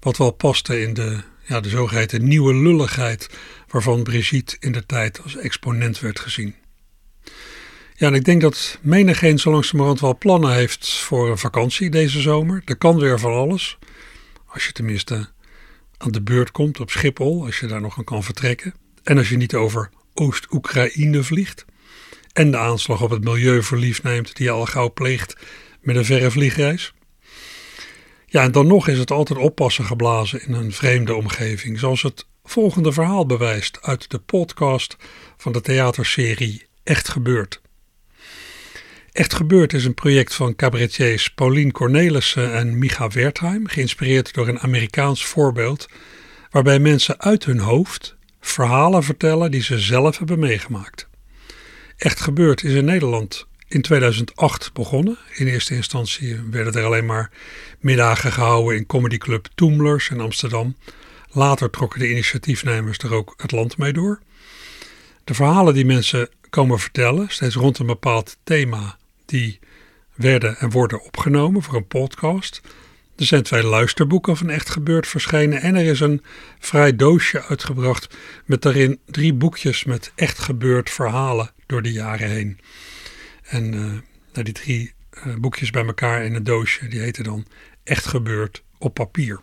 Wat 0.00 0.16
wel 0.16 0.30
paste 0.30 0.80
in 0.80 0.94
de, 0.94 1.20
ja, 1.44 1.60
de 1.60 1.68
zogeheten 1.68 2.28
nieuwe 2.28 2.54
lulligheid 2.54 3.30
waarvan 3.68 4.02
Brigitte 4.02 4.56
in 4.60 4.72
de 4.72 4.86
tijd 4.86 5.22
als 5.22 5.36
exponent 5.36 6.00
werd 6.00 6.20
gezien. 6.20 6.54
Ja, 7.94 8.06
en 8.06 8.14
ik 8.14 8.24
denk 8.24 8.40
dat 8.40 8.78
menigeen 8.80 9.38
zo 9.38 9.50
langzamerhand 9.50 10.00
wel 10.00 10.18
plannen 10.18 10.52
heeft 10.52 10.88
voor 10.88 11.30
een 11.30 11.38
vakantie 11.38 11.90
deze 11.90 12.20
zomer. 12.20 12.62
Er 12.64 12.76
kan 12.76 12.98
weer 12.98 13.18
van 13.18 13.32
alles. 13.32 13.78
Als 14.46 14.66
je 14.66 14.72
tenminste 14.72 15.28
aan 15.96 16.10
de 16.10 16.22
beurt 16.22 16.50
komt 16.50 16.80
op 16.80 16.90
Schiphol, 16.90 17.44
als 17.44 17.60
je 17.60 17.66
daar 17.66 17.80
nog 17.80 17.98
aan 17.98 18.04
kan 18.04 18.22
vertrekken. 18.22 18.74
En 19.02 19.18
als 19.18 19.28
je 19.28 19.36
niet 19.36 19.54
over 19.54 19.90
Oost-Oekraïne 20.14 21.22
vliegt. 21.22 21.64
En 22.32 22.50
de 22.50 22.58
aanslag 22.58 23.02
op 23.02 23.10
het 23.10 23.24
milieu 23.24 23.62
verliefd 23.62 24.02
neemt 24.02 24.36
die 24.36 24.46
je 24.46 24.52
al 24.52 24.66
gauw 24.66 24.92
pleegt 24.92 25.36
met 25.80 25.96
een 25.96 26.04
verre 26.04 26.30
vliegreis. 26.30 26.92
Ja, 28.26 28.42
en 28.42 28.52
dan 28.52 28.66
nog 28.66 28.88
is 28.88 28.98
het 28.98 29.10
altijd 29.10 29.38
oppassen 29.38 29.84
geblazen 29.84 30.46
in 30.46 30.52
een 30.52 30.72
vreemde 30.72 31.14
omgeving, 31.14 31.78
zoals 31.78 32.02
het 32.02 32.26
volgende 32.44 32.92
verhaal 32.92 33.26
bewijst 33.26 33.82
uit 33.82 34.10
de 34.10 34.18
podcast 34.18 34.96
van 35.36 35.52
de 35.52 35.60
theaterserie 35.60 36.66
Echt 36.84 37.08
Gebeurd. 37.08 37.60
Echt 39.12 39.34
Gebeurd 39.34 39.72
is 39.72 39.84
een 39.84 39.94
project 39.94 40.34
van 40.34 40.56
cabaretiers 40.56 41.28
Paulien 41.34 41.72
Cornelissen 41.72 42.54
en 42.54 42.78
Micha 42.78 43.08
Wertheim, 43.08 43.66
geïnspireerd 43.66 44.34
door 44.34 44.48
een 44.48 44.60
Amerikaans 44.60 45.24
voorbeeld, 45.24 45.88
waarbij 46.50 46.78
mensen 46.78 47.20
uit 47.20 47.44
hun 47.44 47.58
hoofd 47.58 48.16
verhalen 48.40 49.02
vertellen 49.02 49.50
die 49.50 49.62
ze 49.62 49.78
zelf 49.78 50.18
hebben 50.18 50.38
meegemaakt. 50.38 51.09
Echt 52.00 52.20
Gebeurd 52.20 52.64
is 52.64 52.72
in 52.72 52.84
Nederland 52.84 53.46
in 53.68 53.82
2008 53.82 54.72
begonnen. 54.72 55.18
In 55.34 55.46
eerste 55.46 55.74
instantie 55.74 56.40
werden 56.50 56.74
er 56.74 56.84
alleen 56.84 57.06
maar 57.06 57.30
middagen 57.78 58.32
gehouden 58.32 58.76
in 58.76 58.86
comedyclub 58.86 59.48
Toemlers 59.54 60.10
in 60.10 60.20
Amsterdam. 60.20 60.76
Later 61.30 61.70
trokken 61.70 62.00
de 62.00 62.10
initiatiefnemers 62.10 62.98
er 62.98 63.14
ook 63.14 63.34
het 63.36 63.52
land 63.52 63.76
mee 63.76 63.92
door. 63.92 64.20
De 65.24 65.34
verhalen 65.34 65.74
die 65.74 65.84
mensen 65.84 66.28
komen 66.50 66.78
vertellen, 66.78 67.28
steeds 67.28 67.54
rond 67.54 67.78
een 67.78 67.86
bepaald 67.86 68.36
thema, 68.44 68.98
die 69.26 69.58
werden 70.14 70.56
en 70.58 70.70
worden 70.70 71.02
opgenomen 71.02 71.62
voor 71.62 71.74
een 71.74 71.86
podcast. 71.86 72.60
Er 73.20 73.26
zijn 73.26 73.42
twee 73.42 73.62
luisterboeken 73.62 74.36
van 74.36 74.50
Echt 74.50 74.70
Gebeurd 74.70 75.06
verschenen 75.06 75.60
en 75.60 75.74
er 75.74 75.84
is 75.84 76.00
een 76.00 76.22
vrij 76.58 76.96
doosje 76.96 77.42
uitgebracht 77.42 78.16
met 78.44 78.62
daarin 78.62 79.00
drie 79.06 79.34
boekjes 79.34 79.84
met 79.84 80.12
echt 80.14 80.38
gebeurd 80.38 80.90
verhalen 80.90 81.50
door 81.66 81.82
de 81.82 81.92
jaren 81.92 82.28
heen. 82.28 82.58
En 83.42 83.72
uh, 84.32 84.44
die 84.44 84.52
drie 84.52 84.92
uh, 85.26 85.34
boekjes 85.34 85.70
bij 85.70 85.84
elkaar 85.84 86.24
in 86.24 86.34
een 86.34 86.44
doosje, 86.44 86.88
die 86.88 87.00
heten 87.00 87.24
dan 87.24 87.46
Echt 87.84 88.06
Gebeurd 88.06 88.62
op 88.78 88.94
papier. 88.94 89.40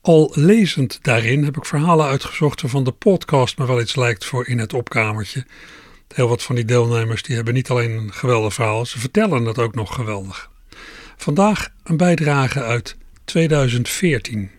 Al 0.00 0.32
lezend 0.34 0.98
daarin 1.02 1.44
heb 1.44 1.56
ik 1.56 1.64
verhalen 1.64 2.06
uitgezocht 2.06 2.62
van 2.66 2.84
de 2.84 2.92
podcast 2.92 3.58
me 3.58 3.66
wel 3.66 3.80
iets 3.80 3.96
lijkt 3.96 4.24
voor 4.24 4.46
in 4.46 4.58
het 4.58 4.74
opkamertje. 4.74 5.46
Heel 6.14 6.28
wat 6.28 6.42
van 6.42 6.54
die 6.54 6.64
deelnemers 6.64 7.22
die 7.22 7.36
hebben 7.36 7.54
niet 7.54 7.70
alleen 7.70 7.90
een 7.90 8.12
geweldig 8.12 8.54
verhaal, 8.54 8.86
ze 8.86 8.98
vertellen 8.98 9.44
het 9.44 9.58
ook 9.58 9.74
nog 9.74 9.94
geweldig. 9.94 10.54
Vandaag 11.16 11.68
een 11.84 11.96
bijdrage 11.96 12.62
uit 12.62 12.96
2014. 13.24 14.50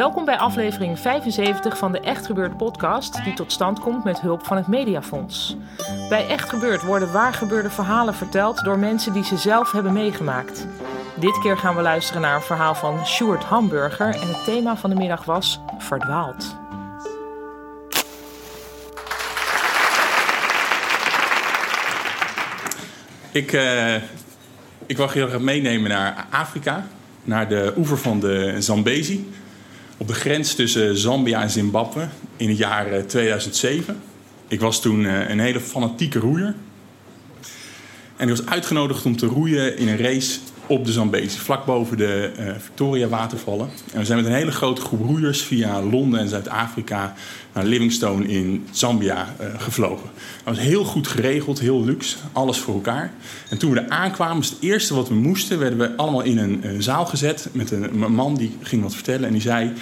Welkom 0.00 0.24
bij 0.24 0.38
aflevering 0.38 0.98
75 0.98 1.78
van 1.78 1.92
de 1.92 2.00
Echt 2.00 2.26
Gebeurd 2.26 2.56
podcast, 2.56 3.24
die 3.24 3.34
tot 3.34 3.52
stand 3.52 3.80
komt 3.80 4.04
met 4.04 4.20
hulp 4.20 4.46
van 4.46 4.56
het 4.56 4.66
Mediafonds. 4.66 5.56
Bij 6.08 6.28
Echt 6.28 6.48
Gebeurd 6.48 6.82
worden 6.82 7.12
waargebeurde 7.12 7.70
verhalen 7.70 8.14
verteld 8.14 8.64
door 8.64 8.78
mensen 8.78 9.12
die 9.12 9.24
ze 9.24 9.36
zelf 9.36 9.72
hebben 9.72 9.92
meegemaakt. 9.92 10.66
Dit 11.16 11.38
keer 11.38 11.56
gaan 11.56 11.76
we 11.76 11.82
luisteren 11.82 12.22
naar 12.22 12.34
een 12.34 12.42
verhaal 12.42 12.74
van 12.74 13.06
Sjoerd 13.06 13.44
Hamburger 13.44 14.14
en 14.14 14.28
het 14.28 14.44
thema 14.44 14.76
van 14.76 14.90
de 14.90 14.96
middag 14.96 15.24
was 15.24 15.60
Verdwaald. 15.78 16.56
Ik, 23.32 23.52
uh, 23.52 23.94
ik 24.86 24.96
wil 24.96 25.08
heel 25.08 25.28
graag 25.28 25.40
meenemen 25.40 25.90
naar 25.90 26.26
Afrika, 26.30 26.86
naar 27.22 27.48
de 27.48 27.74
oever 27.76 27.98
van 27.98 28.20
de 28.20 28.56
Zambezi 28.58 29.38
op 30.00 30.08
de 30.08 30.14
grens 30.14 30.54
tussen 30.54 30.96
Zambia 30.96 31.42
en 31.42 31.50
Zimbabwe 31.50 32.08
in 32.36 32.48
het 32.48 32.58
jaar 32.58 33.06
2007. 33.06 33.94
Eh, 33.94 34.00
ik 34.48 34.60
was 34.60 34.80
toen 34.80 35.06
eh, 35.06 35.28
een 35.28 35.40
hele 35.40 35.60
fanatieke 35.60 36.18
roeier. 36.18 36.54
En 38.16 38.28
ik 38.28 38.36
was 38.36 38.46
uitgenodigd 38.46 39.04
om 39.04 39.16
te 39.16 39.26
roeien 39.26 39.76
in 39.76 39.88
een 39.88 39.96
race 39.96 40.38
op 40.70 40.84
de 40.84 40.92
Zambezi, 40.92 41.38
vlak 41.38 41.64
boven 41.64 41.96
de 41.96 42.30
uh, 42.38 42.50
Victoria-watervallen. 42.58 43.68
En 43.92 43.98
we 43.98 44.04
zijn 44.04 44.18
met 44.18 44.26
een 44.26 44.36
hele 44.36 44.50
grote 44.50 44.80
groep 44.80 45.00
roeiers 45.00 45.42
via 45.42 45.82
Londen 45.82 46.20
en 46.20 46.28
Zuid-Afrika 46.28 47.14
naar 47.52 47.64
Livingstone 47.64 48.28
in 48.28 48.66
Zambia 48.70 49.34
uh, 49.40 49.46
gevlogen. 49.58 50.10
Dat 50.44 50.54
was 50.56 50.64
heel 50.64 50.84
goed 50.84 51.08
geregeld, 51.08 51.60
heel 51.60 51.84
luxe, 51.84 52.16
alles 52.32 52.58
voor 52.58 52.74
elkaar. 52.74 53.12
En 53.48 53.58
toen 53.58 53.70
we 53.70 53.80
er 53.80 53.88
aankwamen, 53.88 54.36
was 54.36 54.48
het 54.48 54.58
eerste 54.60 54.94
wat 54.94 55.08
we 55.08 55.14
moesten, 55.14 55.58
werden 55.58 55.78
we 55.78 55.96
allemaal 55.96 56.22
in 56.22 56.38
een, 56.38 56.82
zaal 56.82 57.06
gezet 57.06 57.48
met 57.52 57.70
een, 57.70 58.12
man 58.12 58.36
die 58.36 58.56
ging 58.60 58.82
wat 58.82 58.94
vertellen 58.94 59.26
en 59.26 59.32
die 59.32 59.42
zei... 59.42 59.66
Uh, 59.66 59.72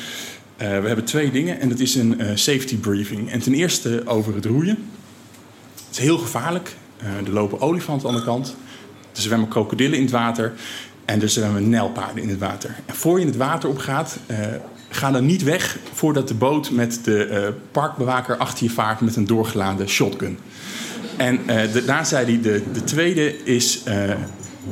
we 0.59 0.87
hebben 0.87 1.05
twee 1.05 1.31
dingen 1.31 1.61
en 1.61 1.69
dat 1.69 1.79
is 1.79 1.95
een 1.95 2.21
safety 2.35 2.77
briefing. 2.77 3.31
En 3.31 3.41
ten 3.41 3.55
eerste 3.55 4.03
over 4.07 4.35
het 4.35 4.45
roeien. 4.45 4.89
Het 5.75 5.97
is 5.97 5.99
heel 5.99 6.19
gevaarlijk. 6.19 6.77
er 7.25 7.33
lopen 7.33 7.61
olifanten 7.61 8.09
aan 8.09 8.15
de 8.15 8.25
kant. 8.25 8.57
Er 9.19 9.25
zwemmen 9.25 9.49
krokodillen 9.49 9.97
in 9.97 10.03
het 10.03 10.11
water 10.11 10.53
en 11.05 11.23
er 11.23 11.29
zwemmen 11.29 11.69
nijlpaarden 11.69 12.23
in 12.23 12.29
het 12.29 12.39
water. 12.39 12.77
En 12.87 12.95
voor 12.95 13.15
je 13.15 13.21
in 13.21 13.31
het 13.31 13.37
water 13.37 13.69
opgaat, 13.69 14.19
uh, 14.27 14.37
ga 14.89 15.11
dan 15.11 15.27
niet 15.27 15.43
weg 15.43 15.79
voordat 15.93 16.29
de 16.29 16.35
boot 16.35 16.71
met 16.71 17.01
de 17.05 17.29
uh, 17.31 17.49
parkbewaker 17.73 18.37
achter 18.37 18.65
je 18.65 18.71
vaart 18.71 19.01
met 19.01 19.17
een 19.17 19.27
doorgeladen 19.27 19.89
shotgun. 19.89 20.39
En 21.17 21.41
uh, 21.47 21.47
daarna 21.73 22.05
zei 22.05 22.25
hij, 22.25 22.41
de, 22.41 22.63
de 22.73 22.85
tweede 22.85 23.45
is 23.45 23.83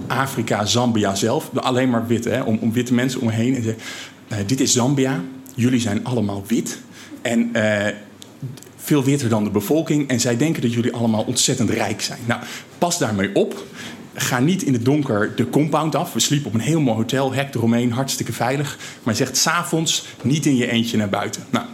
Afrika, 0.07 0.65
Zambia 0.65 1.15
zelf. 1.15 1.51
Alleen 1.55 1.91
maar 1.91 2.07
witte, 2.07 2.29
hè, 2.29 2.43
om, 2.43 2.59
om 2.61 2.73
witte 2.73 2.95
mensen 2.95 3.21
omheen. 3.21 3.55
En 3.55 3.63
zei, 3.63 4.47
dit 4.47 4.61
is 4.61 4.73
Zambia, 4.73 5.21
jullie 5.55 5.81
zijn 5.81 6.05
allemaal 6.05 6.45
wit. 6.47 6.79
En 7.23 7.51
veel 8.77 9.05
witter 9.05 9.29
dan 9.29 9.45
de 9.45 9.51
bevolking. 9.51 10.09
En 10.09 10.21
zij 10.21 10.37
denken 10.37 10.63
dat 10.63 10.73
jullie 10.73 10.93
allemaal 10.93 11.23
ontzettend 11.23 11.71
rijk 11.71 12.01
zijn. 12.01 12.19
Nou, 12.27 12.41
pas 12.79 12.99
daarmee 12.99 13.35
op. 13.35 13.65
Ga 14.19 14.39
niet 14.39 14.63
in 14.63 14.73
het 14.73 14.85
donker 14.85 15.37
de 15.37 15.51
compound 15.51 15.95
af. 15.95 16.13
We 16.13 16.21
sliepen 16.21 16.49
op 16.49 16.55
een 16.55 16.61
heel 16.61 16.81
mooi 16.81 16.97
hotel, 16.97 17.33
hek 17.33 17.55
eromheen, 17.55 17.93
hartstikke 17.93 18.33
veilig. 18.33 18.77
Maar 18.79 19.15
hij 19.15 19.25
zegt 19.25 19.37
s'avonds 19.37 20.07
niet 20.23 20.47
in 20.47 20.57
je 20.57 20.71
eentje 20.71 20.97
naar 20.97 21.09
buiten. 21.09 21.45
Nou, 21.51 21.67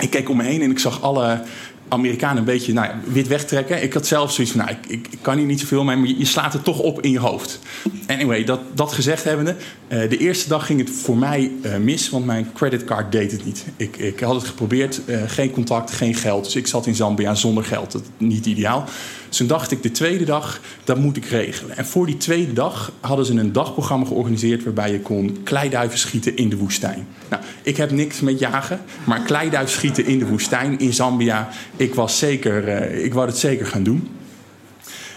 ik 0.00 0.10
keek 0.10 0.28
om 0.28 0.36
me 0.36 0.42
heen 0.42 0.62
en 0.62 0.70
ik 0.70 0.78
zag 0.78 1.02
alle 1.02 1.42
Amerikanen 1.88 2.36
een 2.36 2.44
beetje 2.44 2.72
nou, 2.72 2.90
wit 3.04 3.28
wegtrekken. 3.28 3.82
Ik 3.82 3.92
had 3.92 4.06
zelf 4.06 4.32
zoiets 4.32 4.52
van, 4.52 4.64
nou, 4.64 4.76
ik, 4.88 5.06
ik, 5.10 5.18
kan 5.20 5.36
hier 5.36 5.46
niet 5.46 5.60
zoveel 5.60 5.84
mee, 5.84 5.96
maar 5.96 6.08
je, 6.08 6.24
slaat 6.24 6.52
het 6.52 6.64
toch 6.64 6.78
op 6.78 7.00
in 7.00 7.10
je 7.10 7.18
hoofd. 7.18 7.58
Anyway, 8.06 8.44
dat, 8.44 8.60
dat 8.74 8.92
gezegd 8.92 9.24
hebbende, 9.24 9.56
eh, 9.88 10.10
de 10.10 10.16
eerste 10.16 10.48
dag 10.48 10.66
ging 10.66 10.80
het 10.80 10.90
voor 10.90 11.16
mij 11.16 11.50
eh, 11.62 11.76
mis, 11.76 12.10
want 12.10 12.24
mijn 12.24 12.52
creditcard 12.54 13.12
deed 13.12 13.32
het 13.32 13.44
niet. 13.44 13.64
Ik, 13.76 13.96
ik 13.96 14.20
had 14.20 14.34
het 14.34 14.44
geprobeerd, 14.44 15.04
eh, 15.04 15.22
geen 15.26 15.50
contact, 15.50 15.90
geen 15.90 16.14
geld. 16.14 16.44
Dus 16.44 16.56
ik 16.56 16.66
zat 16.66 16.86
in 16.86 16.94
Zambia 16.94 17.34
zonder 17.34 17.64
geld, 17.64 17.92
dat 17.92 18.02
niet 18.16 18.46
ideaal. 18.46 18.84
Dus 19.28 19.36
toen 19.36 19.46
dacht 19.46 19.70
ik, 19.70 19.82
de 19.82 19.90
tweede 19.90 20.24
dag, 20.24 20.60
dat 20.84 20.98
moet 20.98 21.16
ik 21.16 21.24
regelen. 21.24 21.76
En 21.76 21.86
voor 21.86 22.06
die 22.06 22.16
tweede 22.16 22.52
dag 22.52 22.92
hadden 23.00 23.26
ze 23.26 23.32
een 23.32 23.52
dagprogramma 23.52 24.06
georganiseerd... 24.06 24.64
waarbij 24.64 24.92
je 24.92 25.00
kon 25.00 25.38
kleiduiven 25.42 25.98
schieten 25.98 26.36
in 26.36 26.48
de 26.48 26.56
woestijn. 26.56 27.06
Nou, 27.28 27.42
ik 27.62 27.76
heb 27.76 27.90
niks 27.90 28.20
met 28.20 28.38
jagen, 28.38 28.80
maar 29.04 29.20
kleiduiven 29.20 29.74
schieten 29.74 30.06
in 30.06 30.18
de 30.18 30.26
woestijn 30.26 30.78
in 30.78 30.92
Zambia... 30.92 31.48
ik, 31.78 31.94
was 31.94 32.18
zeker, 32.18 32.68
eh, 32.68 33.04
ik 33.04 33.14
wou 33.14 33.26
het 33.26 33.38
zeker 33.38 33.66
gaan 33.66 33.82
doen. 33.82 34.08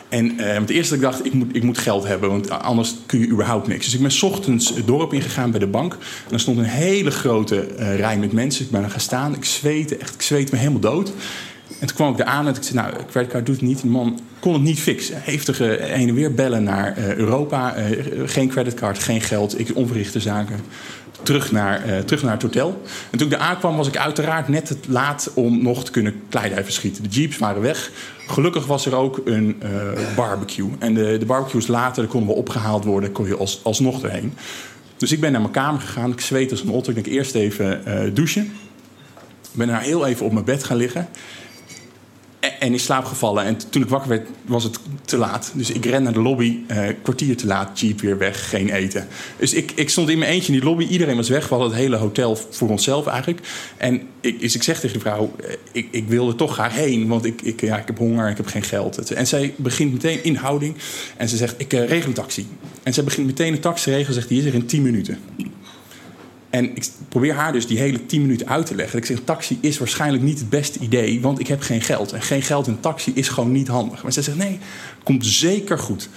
En 0.10 0.40
eh, 0.40 0.60
het 0.60 0.70
eerste 0.70 0.98
dat 0.98 1.04
ik 1.04 1.12
dacht, 1.12 1.26
ik 1.26 1.34
moet, 1.34 1.56
ik 1.56 1.64
moet 1.64 1.78
geld 1.78 2.04
hebben, 2.04 2.30
want 2.30 2.50
anders 2.50 2.96
kun 3.06 3.20
je 3.20 3.28
überhaupt 3.28 3.68
niks. 3.68 3.86
Dus 3.86 3.94
ik 3.94 4.02
ben 4.02 4.30
ochtends 4.30 4.76
het 4.76 4.88
dorp 4.88 5.14
ingegaan 5.14 5.52
bij 5.52 5.60
de 5.60 5.68
bank. 5.68 5.94
En 6.28 6.34
er 6.34 6.40
stond 6.40 6.58
een 6.58 6.64
hele 6.64 7.12
grote 7.12 7.66
eh, 7.66 7.96
rij 7.96 8.18
met 8.18 8.32
mensen. 8.32 8.66
Ik 8.66 8.72
ben 8.72 8.84
er 8.84 8.90
gaan 8.90 9.00
staan, 9.00 9.36
ik 9.36 9.46
zweette, 9.46 9.98
echt, 9.98 10.14
ik 10.14 10.22
zweette 10.22 10.52
me 10.52 10.60
helemaal 10.60 10.80
dood. 10.80 11.12
En 11.80 11.88
toen 11.88 11.96
kwam 11.96 12.14
ik 12.14 12.22
aan 12.22 12.48
en 12.48 12.56
ik 12.56 12.64
zei, 12.64 12.76
nou, 12.76 12.94
creditcard 13.10 13.46
doet 13.46 13.56
het 13.56 13.66
niet. 13.66 13.82
Die 13.82 13.92
man 13.92 14.20
kon 14.40 14.54
het 14.54 14.62
niet 14.62 14.80
fixen. 14.80 15.16
Heftige 15.22 15.78
heen 15.82 16.08
en 16.08 16.14
weer 16.14 16.34
bellen 16.34 16.64
naar 16.64 16.98
Europa. 16.98 17.76
Geen 18.26 18.50
creditcard, 18.50 19.00
geen 19.00 19.22
geld, 19.22 19.60
ik 19.60 19.72
onverrichte 19.74 20.20
zaken. 20.20 20.60
Terug 21.24 21.52
naar, 21.52 21.84
eh, 21.84 22.00
terug 22.00 22.24
naar 22.24 22.34
het 22.34 22.42
hotel. 22.42 22.82
En 23.12 23.18
toen 23.18 23.28
ik 23.28 23.34
daar 23.34 23.48
aankwam 23.48 23.78
was 23.78 23.88
ik 23.88 23.98
uiteraard 23.98 24.48
net 24.48 24.66
te 24.66 24.78
laat 24.88 25.32
om 25.34 25.64
nog 25.64 25.86
te 25.86 25.92
kunnen 25.92 26.22
kleiduiven 26.30 26.74
schieten. 26.74 27.04
De 27.04 27.10
jeeps 27.10 27.38
waren 27.38 27.62
weg. 27.62 27.92
Gelukkig 28.28 28.66
was 28.66 28.86
er 28.86 28.96
ook 28.96 29.22
een 29.26 29.56
eh, 29.60 30.16
barbecue. 30.16 30.70
En 30.80 30.94
de, 30.94 31.18
de 31.18 31.26
barbecues 31.26 31.68
later, 31.68 32.02
daar 32.02 32.12
konden 32.12 32.30
we 32.30 32.36
opgehaald 32.36 32.84
worden. 32.84 33.12
kon 33.12 33.28
je 33.28 33.38
als, 33.38 33.60
alsnog 33.64 34.04
erheen. 34.04 34.34
Dus 34.98 35.12
ik 35.12 35.20
ben 35.20 35.32
naar 35.32 35.42
mijn 35.42 35.54
kamer 35.54 35.82
gegaan. 35.82 36.12
Ik 36.12 36.22
zweet 36.22 36.52
als 36.52 36.62
een 36.62 36.70
otter. 36.70 36.98
Ik 36.98 37.04
denk 37.04 37.16
eerst 37.16 37.36
even 37.36 37.86
eh, 37.86 38.10
douchen. 38.14 38.44
Ik 39.42 39.58
ben 39.58 39.68
daar 39.68 39.82
heel 39.82 40.06
even 40.06 40.26
op 40.26 40.32
mijn 40.32 40.46
bed 40.46 40.64
gaan 40.64 40.78
liggen. 40.78 41.08
En- 42.42 42.72
in 42.74 42.80
slaap 42.80 43.06
gevallen. 43.06 43.44
En 43.44 43.58
toen 43.70 43.82
ik 43.82 43.90
wakker 43.90 44.10
werd, 44.10 44.28
was 44.46 44.64
het 44.64 44.80
te 45.06 45.18
laat. 45.18 45.52
Dus 45.56 45.72
ik 45.72 45.86
ren 45.86 46.04
naar 46.04 46.14
de 46.14 46.22
lobby. 46.22 46.58
eh 46.68 46.88
kwartier 47.02 47.38
te 47.38 47.46
laat, 47.48 47.80
jeep 47.80 48.02
weer 48.02 48.18
weg, 48.18 48.50
geen 48.50 48.70
eten. 48.70 49.08
Dus 49.38 49.54
ik, 49.54 49.72
ik 49.76 49.90
stond 49.90 50.10
in 50.10 50.18
mijn 50.20 50.32
eentje 50.32 50.54
in 50.54 50.60
die 50.60 50.68
lobby. 50.70 50.86
Iedereen 50.86 51.16
was 51.16 51.30
weg. 51.30 51.44
We 51.48 51.54
hadden 51.56 51.72
het 51.72 51.80
hele 51.80 51.96
hotel 51.96 52.36
voor 52.50 52.70
onszelf 52.70 53.08
eigenlijk. 53.08 53.40
En 53.78 54.02
ik, 54.22 54.40
dus 54.40 54.56
ik 54.56 54.64
zeg 54.64 54.80
tegen 54.80 54.96
de 54.96 55.02
vrouw... 55.02 55.32
eh, 55.44 55.54
Ik, 55.72 55.88
ik 55.92 56.08
wil 56.08 56.28
er 56.28 56.36
toch 56.36 56.54
graag 56.54 56.74
heen. 56.74 57.08
Want 57.08 57.26
ik, 57.26 57.42
ik, 57.42 57.62
ja, 57.62 57.78
ik 57.80 57.88
heb 57.88 57.98
honger, 57.98 58.30
ik 58.30 58.38
heb 58.38 58.46
geen 58.48 58.64
geld. 58.64 59.12
En 59.14 59.28
zij 59.28 59.54
begint 59.58 59.92
meteen 59.94 60.24
in 60.24 60.36
houding. 60.36 60.76
En 61.18 61.30
ze 61.30 61.38
zegt, 61.38 61.56
ik 61.58 61.74
eh, 61.74 61.88
regel 61.88 62.08
een 62.08 62.14
taxi. 62.14 62.48
En 62.84 62.94
zij 62.94 63.04
begint 63.04 63.26
meteen 63.28 63.54
een 63.54 63.60
taxi 63.60 63.84
te 63.84 63.92
regelen. 63.96 64.14
Zegt, 64.14 64.28
die 64.28 64.40
is 64.40 64.46
er 64.46 64.54
in 64.54 64.66
10 64.66 64.82
minuten. 64.82 65.18
En 66.52 66.76
ik 66.76 66.90
probeer 67.10 67.34
haar 67.34 67.52
dus 67.52 67.68
die 67.68 67.80
hele 67.80 68.06
10 68.06 68.22
minuten 68.22 68.48
uit 68.48 68.66
te 68.66 68.76
leggen. 68.76 69.00
Ik 69.00 69.06
zeg, 69.06 69.20
taxi 69.24 69.58
is 69.62 69.78
waarschijnlijk 69.78 70.24
niet 70.24 70.40
het 70.40 70.50
beste 70.50 70.80
idee, 70.80 71.22
want 71.22 71.40
ik 71.40 71.48
heb 71.48 71.62
geen 71.62 71.82
geld. 71.82 72.12
En 72.12 72.22
geen 72.22 72.42
geld 72.42 72.68
in 72.68 72.80
taxi 72.80 73.12
is 73.16 73.30
gewoon 73.30 73.52
niet 73.52 73.68
handig. 73.68 74.04
Maar 74.04 74.14
zij 74.14 74.24
zegt, 74.24 74.38
nee, 74.38 74.60
komt 75.04 75.26
zeker 75.26 75.80
goed. 75.80 76.10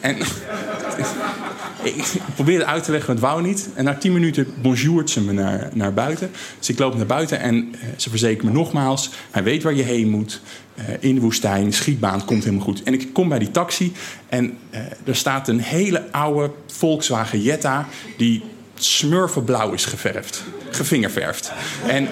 En 0.00 0.16
ik 1.82 2.20
probeer 2.34 2.58
het 2.58 2.68
uit 2.68 2.84
te 2.84 2.90
leggen, 2.90 3.14
maar 3.14 3.22
het 3.22 3.32
wou 3.32 3.46
niet. 3.46 3.68
En 3.74 3.84
na 3.84 3.94
10 3.94 4.12
minuten 4.12 4.46
bonjourt 4.62 5.10
ze 5.10 5.20
me 5.20 5.32
naar, 5.32 5.70
naar 5.72 5.94
buiten. 5.94 6.30
Dus 6.58 6.68
ik 6.68 6.78
loop 6.78 6.96
naar 6.96 7.06
buiten 7.06 7.40
en 7.40 7.74
eh, 7.80 7.88
ze 7.96 8.10
verzekert 8.10 8.44
me 8.44 8.50
nogmaals... 8.50 9.10
hij 9.30 9.42
weet 9.42 9.62
waar 9.62 9.74
je 9.74 9.82
heen 9.82 10.08
moet, 10.08 10.40
eh, 10.74 10.84
in 11.00 11.14
de 11.14 11.20
woestijn, 11.20 11.72
schietbaan, 11.72 12.24
komt 12.24 12.44
helemaal 12.44 12.64
goed. 12.64 12.82
En 12.82 12.92
ik 12.92 13.08
kom 13.12 13.28
bij 13.28 13.38
die 13.38 13.50
taxi 13.50 13.92
en 14.28 14.58
eh, 14.70 14.80
er 15.04 15.16
staat 15.16 15.48
een 15.48 15.60
hele 15.60 16.12
oude 16.12 16.50
Volkswagen 16.66 17.42
Jetta... 17.42 17.86
die 18.16 18.42
smurfenblauw 18.74 19.72
is 19.72 19.84
geverfd, 19.84 20.42
gevingerverfd. 20.70 21.52
En 21.86 22.08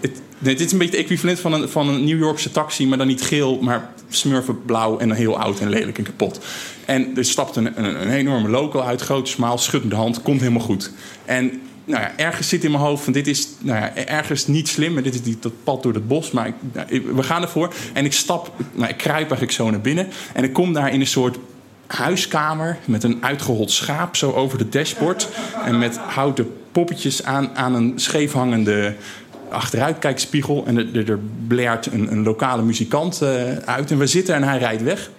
het, 0.00 0.20
dit 0.38 0.60
is 0.60 0.72
een 0.72 0.78
beetje 0.78 0.96
het 0.96 1.04
equivalent 1.04 1.40
van 1.40 1.52
een, 1.52 1.68
van 1.68 1.88
een 1.88 2.04
New 2.04 2.18
Yorkse 2.18 2.50
taxi, 2.50 2.86
maar 2.86 2.98
dan 2.98 3.06
niet 3.06 3.22
geel, 3.22 3.58
maar 3.60 3.90
smurfenblauw 4.08 4.98
en 4.98 5.12
heel 5.12 5.38
oud 5.38 5.60
en 5.60 5.68
lelijk 5.68 5.98
en 5.98 6.04
kapot. 6.04 6.40
En 6.84 7.16
er 7.16 7.24
stapt 7.24 7.56
een, 7.56 7.84
een, 7.84 8.00
een 8.02 8.12
enorme 8.12 8.48
local 8.48 8.84
uit, 8.84 9.00
grote 9.00 9.30
smaal, 9.30 9.58
schudt 9.58 9.90
de 9.90 9.96
hand, 9.96 10.22
komt 10.22 10.40
helemaal 10.40 10.62
goed. 10.62 10.92
En 11.24 11.60
nou 11.84 12.02
ja, 12.02 12.12
ergens 12.16 12.48
zit 12.48 12.64
in 12.64 12.70
mijn 12.70 12.82
hoofd 12.82 13.04
van 13.04 13.12
dit 13.12 13.26
is 13.26 13.48
nou 13.58 13.80
ja, 13.80 13.94
ergens 13.94 14.46
niet 14.46 14.68
slim, 14.68 14.92
maar 14.92 15.02
dit 15.02 15.14
is 15.14 15.22
die, 15.22 15.36
dat 15.40 15.52
pad 15.64 15.82
door 15.82 15.94
het 15.94 16.08
bos, 16.08 16.30
maar 16.30 16.54
nou, 16.72 17.02
we 17.14 17.22
gaan 17.22 17.42
ervoor. 17.42 17.74
En 17.92 18.04
ik 18.04 18.12
stap, 18.12 18.52
nou, 18.72 18.90
ik 18.90 18.96
kruip 18.96 19.18
eigenlijk 19.18 19.52
zo 19.52 19.70
naar 19.70 19.80
binnen 19.80 20.08
en 20.32 20.44
ik 20.44 20.52
kom 20.52 20.72
daar 20.72 20.92
in 20.92 21.00
een 21.00 21.06
soort 21.06 21.38
huiskamer 21.88 22.78
met 22.84 23.02
een 23.02 23.18
uitgehold 23.20 23.70
schaap 23.70 24.16
zo 24.16 24.32
over 24.32 24.58
de 24.58 24.68
dashboard. 24.68 25.28
En 25.64 25.78
met 25.78 25.96
houten 25.96 26.52
poppetjes 26.72 27.24
aan, 27.24 27.56
aan 27.56 27.74
een 27.74 27.92
scheefhangende 27.96 28.94
achteruitkijkspiegel. 29.50 30.64
En 30.66 30.76
er, 30.76 31.10
er, 31.10 31.18
een, 31.90 32.12
een 32.12 32.22
lokale 32.22 32.62
muzikant 32.62 33.22
eh, 33.22 33.56
uit. 33.56 33.90
En 33.90 33.98
we 33.98 34.06
zitten 34.06 34.34
en 34.34 34.42
hij 34.42 34.58
rijdt 34.58 34.82
weg. 34.82 35.10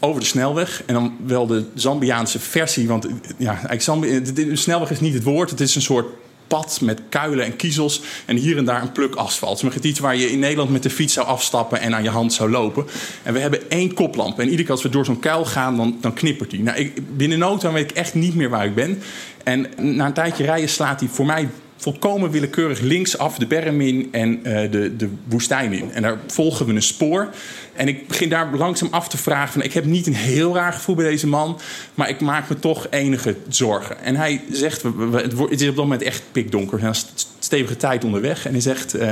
Over 0.00 0.20
de 0.20 0.26
snelweg. 0.26 0.82
En 0.86 0.94
dan 0.94 1.16
wel 1.26 1.46
de 1.46 1.64
Zambiaanse 1.74 2.38
versie. 2.38 2.88
Want 2.88 3.06
ja, 3.36 3.50
eigenlijk 3.50 3.82
Zambi- 3.82 4.32
de 4.32 4.56
snelweg 4.56 4.90
is 4.90 5.00
niet 5.00 5.14
het 5.14 5.22
woord. 5.22 5.50
Het 5.50 5.60
is 5.60 5.74
een 5.74 5.82
soort 5.82 6.06
pad 6.50 6.80
met 6.80 7.00
kuilen 7.08 7.44
en 7.44 7.56
kiezels. 7.56 8.02
En 8.26 8.36
hier 8.36 8.56
en 8.56 8.64
daar 8.64 8.82
een 8.82 8.92
pluk 8.92 9.14
asfalt. 9.14 9.62
Maar 9.62 9.72
iets 9.80 9.98
waar 9.98 10.16
je 10.16 10.30
in 10.30 10.38
Nederland 10.38 10.70
met 10.70 10.82
de 10.82 10.90
fiets 10.90 11.14
zou 11.14 11.26
afstappen 11.26 11.80
en 11.80 11.94
aan 11.94 12.02
je 12.02 12.10
hand 12.10 12.32
zou 12.32 12.50
lopen. 12.50 12.86
En 13.22 13.32
we 13.32 13.38
hebben 13.38 13.70
één 13.70 13.94
koplamp. 13.94 14.38
En 14.38 14.44
iedere 14.44 14.62
keer 14.62 14.70
als 14.70 14.82
we 14.82 14.88
door 14.88 15.04
zo'n 15.04 15.18
kuil 15.18 15.44
gaan, 15.44 15.76
dan, 15.76 15.98
dan 16.00 16.12
knippert 16.12 16.50
die. 16.50 16.62
Nou, 16.62 16.78
ik, 16.78 17.16
binnen 17.16 17.38
nood 17.38 17.62
weet 17.62 17.90
ik 17.90 17.96
echt 17.96 18.14
niet 18.14 18.34
meer 18.34 18.48
waar 18.48 18.64
ik 18.64 18.74
ben. 18.74 19.02
En 19.44 19.66
na 19.76 20.06
een 20.06 20.12
tijdje 20.12 20.44
rijden 20.44 20.68
slaat 20.68 21.00
hij 21.00 21.08
voor 21.08 21.26
mij 21.26 21.48
volkomen 21.80 22.30
willekeurig 22.30 22.80
linksaf 22.80 23.38
de 23.38 23.46
berm 23.46 23.80
in 23.80 24.08
en 24.12 24.44
eh, 24.44 24.70
de, 24.70 24.96
de 24.96 25.08
woestijn 25.28 25.72
in. 25.72 25.92
En 25.92 26.02
daar 26.02 26.18
volgen 26.26 26.66
we 26.66 26.72
een 26.72 26.82
spoor. 26.82 27.28
En 27.74 27.88
ik 27.88 28.08
begin 28.08 28.28
daar 28.28 28.56
langzaam 28.56 28.88
af 28.90 29.08
te 29.08 29.16
vragen... 29.18 29.52
Van, 29.52 29.62
ik 29.62 29.72
heb 29.72 29.84
niet 29.84 30.06
een 30.06 30.14
heel 30.14 30.54
raar 30.54 30.72
gevoel 30.72 30.94
bij 30.94 31.04
deze 31.04 31.26
man... 31.26 31.58
maar 31.94 32.08
ik 32.08 32.20
maak 32.20 32.48
me 32.48 32.58
toch 32.58 32.86
enige 32.90 33.36
zorgen. 33.48 34.02
En 34.02 34.16
hij 34.16 34.40
zegt, 34.50 34.82
het 35.12 35.60
is 35.60 35.68
op 35.68 35.76
dat 35.76 35.84
moment 35.84 36.02
echt 36.02 36.22
pikdonker. 36.32 36.74
We 36.74 36.80
zijn 36.80 36.94
st- 36.94 37.28
stevige 37.38 37.76
tijd 37.76 38.04
onderweg. 38.04 38.46
En 38.46 38.52
hij 38.52 38.60
zegt... 38.60 38.94
eh, 38.94 39.10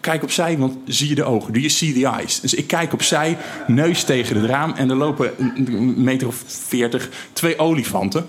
Kijk 0.00 0.22
opzij, 0.22 0.58
want 0.58 0.76
zie 0.86 1.08
je 1.08 1.14
de 1.14 1.24
ogen. 1.24 1.52
Do 1.52 1.58
you 1.58 1.70
see 1.70 1.92
the 1.92 2.06
eyes? 2.06 2.40
Dus 2.40 2.54
ik 2.54 2.66
kijk 2.66 2.92
opzij, 2.92 3.36
neus 3.66 4.04
tegen 4.04 4.36
het 4.36 4.50
raam... 4.50 4.72
en 4.72 4.90
er 4.90 4.96
lopen 4.96 5.30
een 5.38 5.94
meter 5.96 6.26
of 6.26 6.42
veertig 6.46 7.08
twee 7.32 7.58
olifanten... 7.58 8.26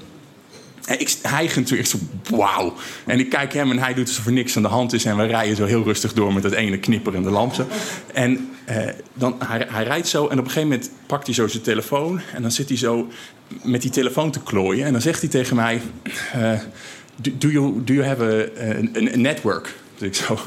En 0.86 1.00
ik 1.00 1.15
hijgend 1.21 1.69
weer 1.69 1.86
zo, 1.86 1.98
wauw. 2.30 2.74
En 3.06 3.19
ik 3.19 3.30
kijk 3.30 3.54
hem 3.54 3.71
en 3.71 3.80
hij 3.80 3.93
doet 3.93 4.08
alsof 4.08 4.26
er 4.26 4.32
niks 4.32 4.56
aan 4.56 4.62
de 4.62 4.67
hand 4.67 4.93
is. 4.93 5.06
En 5.06 5.17
we 5.17 5.26
rijden 5.26 5.56
zo 5.56 5.65
heel 5.65 5.84
rustig 5.84 6.13
door 6.13 6.34
met 6.34 6.43
dat 6.43 6.52
ene 6.52 6.78
knipperende 6.78 7.30
lamp. 7.30 7.54
zo. 7.54 7.67
En 8.13 8.50
eh, 8.65 8.78
dan, 9.13 9.36
hij, 9.45 9.67
hij 9.69 9.84
rijdt 9.84 10.08
zo 10.08 10.28
en 10.28 10.39
op 10.39 10.45
een 10.45 10.52
gegeven 10.52 10.69
moment 10.69 10.89
pakt 11.06 11.26
hij 11.26 11.36
zo 11.36 11.48
zijn 11.48 11.63
telefoon. 11.63 12.21
En 12.34 12.41
dan 12.41 12.52
zit 12.52 12.69
hij 12.69 12.78
zo 12.78 13.08
met 13.63 13.82
die 13.82 13.91
telefoon 13.91 14.32
te 14.32 14.39
klooien. 14.39 14.86
En 14.86 14.91
dan 14.91 15.02
zegt 15.02 15.21
hij 15.21 15.30
tegen 15.30 15.56
mij... 15.56 15.82
eh, 16.34 16.60
do, 17.15 17.32
do, 17.38 17.48
you, 17.48 17.84
do 17.84 17.93
you 17.93 18.06
have 18.06 18.24
a, 18.24 18.63
a, 18.63 19.13
a 19.13 19.17
network? 19.17 19.74
Dus 19.98 20.08
ik 20.08 20.15
zo... 20.15 20.39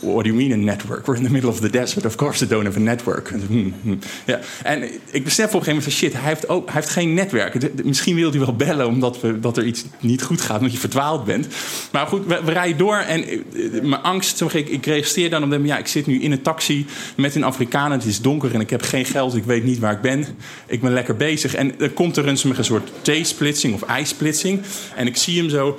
What 0.00 0.24
do 0.24 0.30
you 0.30 0.34
mean 0.34 0.52
a 0.52 0.56
network? 0.56 1.06
We're 1.06 1.16
in 1.18 1.24
the 1.24 1.30
middle 1.30 1.50
of 1.50 1.60
the 1.60 1.70
desert. 1.70 2.04
Of 2.04 2.14
course 2.16 2.38
they 2.38 2.48
don't 2.48 2.64
have 2.66 2.78
a 2.78 2.82
network. 2.82 3.28
Hmm, 3.46 3.74
hmm. 3.82 3.98
Ja. 4.26 4.40
en 4.62 4.82
ik 5.10 5.24
besef 5.24 5.44
op 5.46 5.52
een 5.54 5.62
gegeven 5.62 5.66
moment 5.66 5.82
van 5.82 5.92
shit, 5.92 6.12
hij 6.12 6.22
heeft, 6.22 6.48
ook, 6.48 6.66
hij 6.66 6.74
heeft 6.80 6.88
geen 6.92 7.14
netwerk. 7.14 7.60
De- 7.60 7.74
de- 7.74 7.84
Misschien 7.84 8.14
wil 8.14 8.30
hij 8.30 8.38
wel 8.40 8.56
bellen 8.56 8.86
omdat 8.86 9.20
we, 9.20 9.40
dat 9.40 9.56
er 9.56 9.64
iets 9.64 9.84
niet 10.00 10.22
goed 10.22 10.40
gaat, 10.40 10.56
omdat 10.58 10.72
je 10.72 10.78
verdwaald 10.78 11.24
bent. 11.24 11.46
Maar 11.92 12.06
goed, 12.06 12.26
we, 12.26 12.40
rijden 12.44 12.78
door 12.78 12.96
en 12.96 13.24
eh, 13.24 13.32
eh, 13.32 13.82
mijn 13.82 14.02
angst, 14.02 14.36
zo, 14.36 14.48
ik, 14.52 14.68
ik 14.68 14.86
registreer 14.86 15.30
dan 15.30 15.42
op 15.44 15.50
hem, 15.50 15.66
ja, 15.66 15.78
ik 15.78 15.86
zit 15.86 16.06
nu 16.06 16.20
in 16.22 16.32
een 16.32 16.42
taxi 16.42 16.86
met 17.16 17.34
een 17.34 17.44
Afrikaan. 17.44 17.92
Het 17.92 18.04
is 18.04 18.20
donker 18.20 18.54
en 18.54 18.60
ik 18.60 18.70
heb 18.70 18.82
geen 18.82 19.04
geld, 19.04 19.34
ik 19.36 19.44
weet 19.44 19.64
niet 19.64 19.78
waar 19.78 19.92
ik 19.92 20.00
ben. 20.00 20.26
Ik 20.66 20.80
ben 20.80 20.92
lekker 20.92 21.16
bezig. 21.16 21.54
En 21.54 21.72
dan 21.78 21.92
komt 21.92 22.16
er 22.16 22.26
een, 22.28 22.38
een 22.56 22.64
soort 22.64 22.90
T-splitsing 23.02 23.74
of 23.74 23.98
I-splitsing. 24.00 24.60
En 24.96 25.06
ik 25.06 25.16
zie 25.16 25.38
hem 25.38 25.50
zo. 25.50 25.78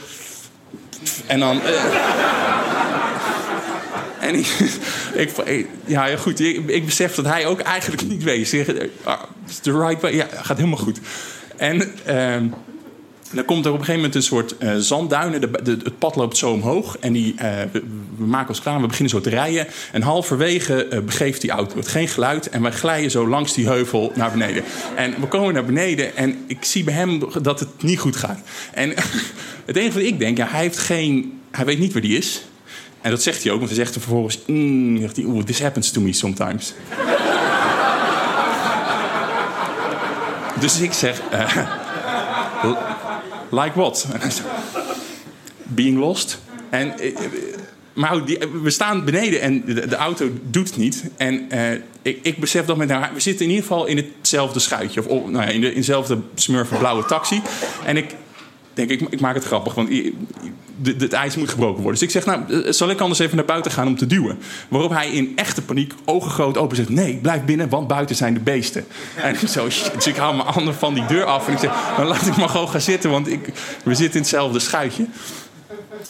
En 1.27 1.39
dan. 1.39 1.61
eh, 1.61 3.06
en 4.19 4.35
ik, 5.23 5.31
ik, 5.45 5.67
ja, 5.85 6.15
goed, 6.15 6.39
ik, 6.39 6.85
besef 6.85 7.15
dat 7.15 7.25
hij 7.25 7.45
ook 7.45 7.59
eigenlijk 7.59 8.07
niet 8.07 8.23
weet. 8.23 8.47
Zeg, 8.47 8.67
ah, 9.03 9.21
it's 9.47 9.59
the 9.59 9.79
right 9.79 10.01
way. 10.01 10.15
Ja, 10.15 10.27
gaat 10.31 10.57
helemaal 10.57 10.79
goed. 10.79 10.99
En 11.57 11.91
ehm, 12.05 12.45
dan 13.31 13.45
komt 13.45 13.65
er 13.65 13.71
op 13.71 13.79
een 13.79 13.85
gegeven 13.85 13.95
moment 13.95 14.15
een 14.15 14.23
soort 14.23 14.57
eh, 14.57 14.75
zandduinen. 14.75 15.41
De, 15.41 15.77
het 15.83 15.97
pad 15.97 16.15
loopt 16.15 16.37
zo 16.37 16.51
omhoog. 16.51 16.97
En 16.97 17.13
die, 17.13 17.33
eh, 17.37 17.51
we, 17.71 17.83
we 18.17 18.25
maken 18.25 18.49
ons 18.49 18.61
klaar. 18.61 18.81
We 18.81 18.87
beginnen 18.87 19.09
zo 19.09 19.21
te 19.21 19.29
rijden. 19.29 19.67
En 19.91 20.01
halverwege 20.01 20.85
eh, 20.85 20.99
begeeft 20.99 21.41
die 21.41 21.49
auto 21.49 21.77
het 21.77 21.87
geen 21.87 22.07
geluid. 22.07 22.49
En 22.49 22.61
wij 22.61 22.71
glijden 22.71 23.11
zo 23.11 23.27
langs 23.27 23.53
die 23.53 23.67
heuvel 23.67 24.11
naar 24.15 24.31
beneden. 24.31 24.63
En 24.95 25.15
we 25.19 25.27
komen 25.27 25.53
naar 25.53 25.65
beneden. 25.65 26.15
En 26.15 26.43
ik 26.47 26.57
zie 26.63 26.83
bij 26.83 26.93
hem 26.93 27.19
dat 27.41 27.59
het 27.59 27.83
niet 27.83 27.99
goed 27.99 28.15
gaat. 28.15 28.39
En 28.73 28.89
het 29.65 29.75
enige 29.75 29.97
wat 29.97 30.07
ik 30.07 30.19
denk, 30.19 30.37
ja, 30.37 30.47
hij 30.47 30.61
heeft 30.61 30.77
geen... 30.77 31.39
Hij 31.51 31.65
weet 31.65 31.79
niet 31.79 31.93
waar 31.93 32.01
die 32.01 32.17
is. 32.17 32.45
En 33.01 33.09
dat 33.09 33.23
zegt 33.23 33.43
hij 33.43 33.51
ook, 33.51 33.57
want 33.57 33.69
hij 33.69 33.79
zegt 33.79 33.95
er 33.95 34.01
vervolgens... 34.01 34.39
Mm, 34.45 34.99
zegt 34.99 35.15
hij, 35.15 35.25
this 35.45 35.61
happens 35.61 35.91
to 35.91 36.01
me 36.01 36.13
sometimes. 36.13 36.73
dus 40.59 40.79
ik 40.79 40.93
zeg... 40.93 41.21
eh, 41.29 41.57
like 43.59 43.71
what? 43.73 44.07
Being 45.63 45.97
lost. 45.97 46.39
En, 46.69 46.99
eh, 46.99 47.07
eh, 47.07 47.15
maar 47.93 48.25
die, 48.25 48.37
we 48.61 48.69
staan 48.69 49.05
beneden 49.05 49.41
en 49.41 49.65
de, 49.65 49.87
de 49.87 49.95
auto 49.95 50.29
doet 50.43 50.67
het 50.67 50.77
niet. 50.77 51.03
En 51.17 51.51
ik, 52.01 52.19
ik 52.21 52.37
besef 52.37 52.65
dat 52.65 52.77
met 52.77 52.89
haar... 52.89 53.11
We 53.13 53.19
zitten 53.19 53.45
in 53.45 53.51
ieder 53.51 53.67
geval 53.67 53.85
in 53.85 53.97
hetzelfde 53.97 54.59
schuitje. 54.59 55.09
Of 55.09 55.29
nou 55.29 55.45
ja, 55.45 55.51
in, 55.51 55.61
de, 55.61 55.69
in 55.69 55.75
dezelfde 55.75 56.19
smurfen 56.35 56.77
blauwe 56.77 57.05
taxi. 57.05 57.41
En 57.85 57.97
ik 57.97 58.15
denk, 58.73 58.89
ik, 58.89 59.01
ik 59.09 59.19
maak 59.19 59.35
het 59.35 59.45
grappig, 59.45 59.73
want 59.73 59.89
het 60.83 61.13
ijs 61.13 61.35
moet 61.35 61.49
gebroken 61.49 61.81
worden. 61.81 61.99
Dus 61.99 62.01
ik 62.01 62.23
zeg, 62.23 62.25
nou, 62.25 62.63
eh, 62.63 62.71
zal 62.71 62.89
ik 62.89 62.99
anders 62.99 63.19
even 63.19 63.35
naar 63.35 63.45
buiten 63.45 63.71
gaan 63.71 63.87
om 63.87 63.97
te 63.97 64.07
duwen? 64.07 64.37
Waarop 64.67 64.91
hij 64.91 65.09
in 65.09 65.31
echte 65.35 65.61
paniek, 65.61 65.93
ogen 66.05 66.31
groot 66.31 66.57
open 66.57 66.75
zegt... 66.75 66.89
nee, 66.89 67.15
blijf 67.21 67.43
binnen, 67.43 67.69
want 67.69 67.87
buiten 67.87 68.15
zijn 68.15 68.33
de 68.33 68.39
beesten. 68.39 68.85
En 69.15 69.35
zo, 69.49 69.69
shit. 69.69 69.91
Dus 69.93 70.07
ik 70.07 70.15
hou 70.15 70.35
mijn 70.35 70.47
handen 70.47 70.75
van 70.75 70.93
die 70.93 71.05
deur 71.05 71.23
af. 71.23 71.47
En 71.47 71.53
ik 71.53 71.59
zeg, 71.59 71.71
dan 71.97 72.05
laat 72.05 72.27
ik 72.27 72.37
maar 72.37 72.49
gewoon 72.49 72.69
gaan 72.69 72.81
zitten, 72.81 73.09
want 73.09 73.27
ik, 73.27 73.53
we 73.83 73.95
zitten 73.95 74.15
in 74.15 74.21
hetzelfde 74.21 74.59
schuitje. 74.59 75.05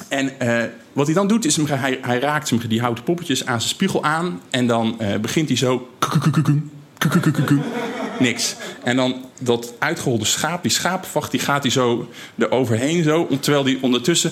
En 0.07 0.39
eh, 0.39 0.63
wat 0.93 1.05
hij 1.05 1.15
dan 1.15 1.27
doet, 1.27 1.45
is 1.45 1.55
hij, 1.55 1.99
hij 2.01 2.19
raakt 2.19 2.49
hem, 2.49 2.59
die 2.67 2.81
houten 2.81 3.03
poppetjes 3.03 3.45
aan 3.45 3.59
zijn 3.59 3.73
spiegel 3.73 4.03
aan. 4.03 4.41
En 4.49 4.67
dan 4.67 4.99
eh, 4.99 5.19
begint 5.19 5.47
hij 5.47 5.57
zo... 5.57 5.89
Niks. 8.19 8.55
En 8.83 8.95
dan 8.95 9.25
dat 9.39 9.73
uitgeholde 9.79 10.25
schaap, 10.25 10.61
die 10.61 10.71
schaapvacht, 10.71 11.31
die 11.31 11.39
gaat 11.39 11.61
hij 11.61 11.71
zo 11.71 12.09
eroverheen 12.37 13.03
zo. 13.03 13.27
Terwijl 13.39 13.63
hij 13.63 13.77
ondertussen... 13.81 14.31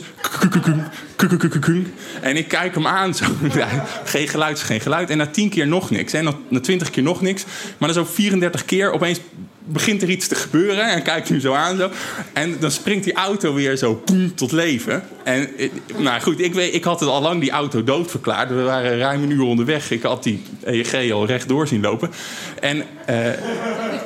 En 2.22 2.38
ik 2.38 2.48
kijk 2.48 2.76
hem 2.76 2.88
aan. 2.88 3.14
Zo. 3.14 3.26
Geen 4.04 4.28
geluid 4.28 4.60
geen 4.60 4.82
geluid. 4.82 5.10
En 5.10 5.18
na 5.18 5.28
tien 5.28 5.50
keer 5.50 5.68
nog 5.68 5.90
niks. 5.90 6.14
En 6.14 6.36
na 6.48 6.60
twintig 6.60 6.90
keer 6.90 7.04
nog 7.04 7.22
niks. 7.22 7.46
Maar 7.78 7.94
dan 7.94 8.06
zo 8.06 8.12
34 8.14 8.66
keer 8.66 8.92
opeens 8.92 9.20
begint 9.66 10.02
er 10.02 10.10
iets 10.10 10.28
te 10.28 10.36
gebeuren. 10.36 10.92
En 10.92 11.04
kijkt 11.04 11.30
hem 11.30 11.40
zo 11.40 11.54
aan. 11.54 11.78
Zo. 11.78 11.90
En 12.34 12.56
dan 12.60 12.72
springt 12.72 13.04
die 13.04 13.14
auto 13.14 13.54
weer 13.54 13.76
zo 13.76 14.04
tot 14.36 14.52
leven. 14.52 15.04
En 15.24 15.58
eh, 15.58 15.70
nou 15.98 16.22
goed, 16.22 16.42
ik, 16.42 16.54
weet, 16.54 16.74
ik 16.74 16.84
had 16.84 17.00
het 17.00 17.10
al 17.10 17.22
lang 17.22 17.42
die 17.42 17.52
auto 17.52 17.84
dood 17.84 18.12
verklaard. 18.12 18.50
We 18.50 18.62
waren 18.62 18.98
ruim 18.98 19.24
een 19.24 19.32
uur 19.32 19.44
onderweg. 19.44 19.92
Ik 19.92 20.02
had 20.02 20.24
die 20.24 20.44
EEG 20.64 21.12
al 21.12 21.26
rechtdoor 21.26 21.68
zien 21.68 21.82
lopen. 21.82 22.12
En 22.60 22.84
eh, 23.06 23.18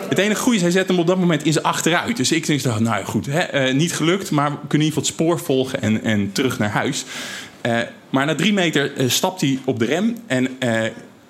het 0.10 0.18
enige 0.18 0.42
goede 0.42 0.58
is, 0.58 0.64
hij 0.64 0.72
zet 0.72 0.88
hem 0.88 1.00
op 1.00 1.08
dat 1.08 1.20
moment 1.20 1.44
in 1.44 1.54
zijn 1.54 1.66
achteruit. 1.66 2.18
Dus 2.18 2.32
ik 2.32 2.46
denk, 2.46 2.80
nou 2.80 3.06
goed, 3.06 3.26
hè, 3.26 3.40
eh, 3.40 3.74
niet 3.74 3.94
gelukt. 3.94 4.32
Maar 4.32 4.52
we 4.52 4.58
kunnen 4.68 4.88
in 4.88 4.94
ieder 4.94 5.04
geval 5.04 5.28
het 5.28 5.38
spoor 5.40 5.40
volgen 5.40 5.82
en, 5.82 6.04
en 6.04 6.32
terug 6.32 6.60
naar 6.60 6.70
huis. 6.70 7.06
Maar 8.10 8.26
na 8.26 8.36
drie 8.36 8.54
meter 8.54 8.92
stapt 9.08 9.42
hij 9.42 9.60
op 9.66 9.80
de 9.80 9.86
rem. 9.86 10.18
En 10.28 10.48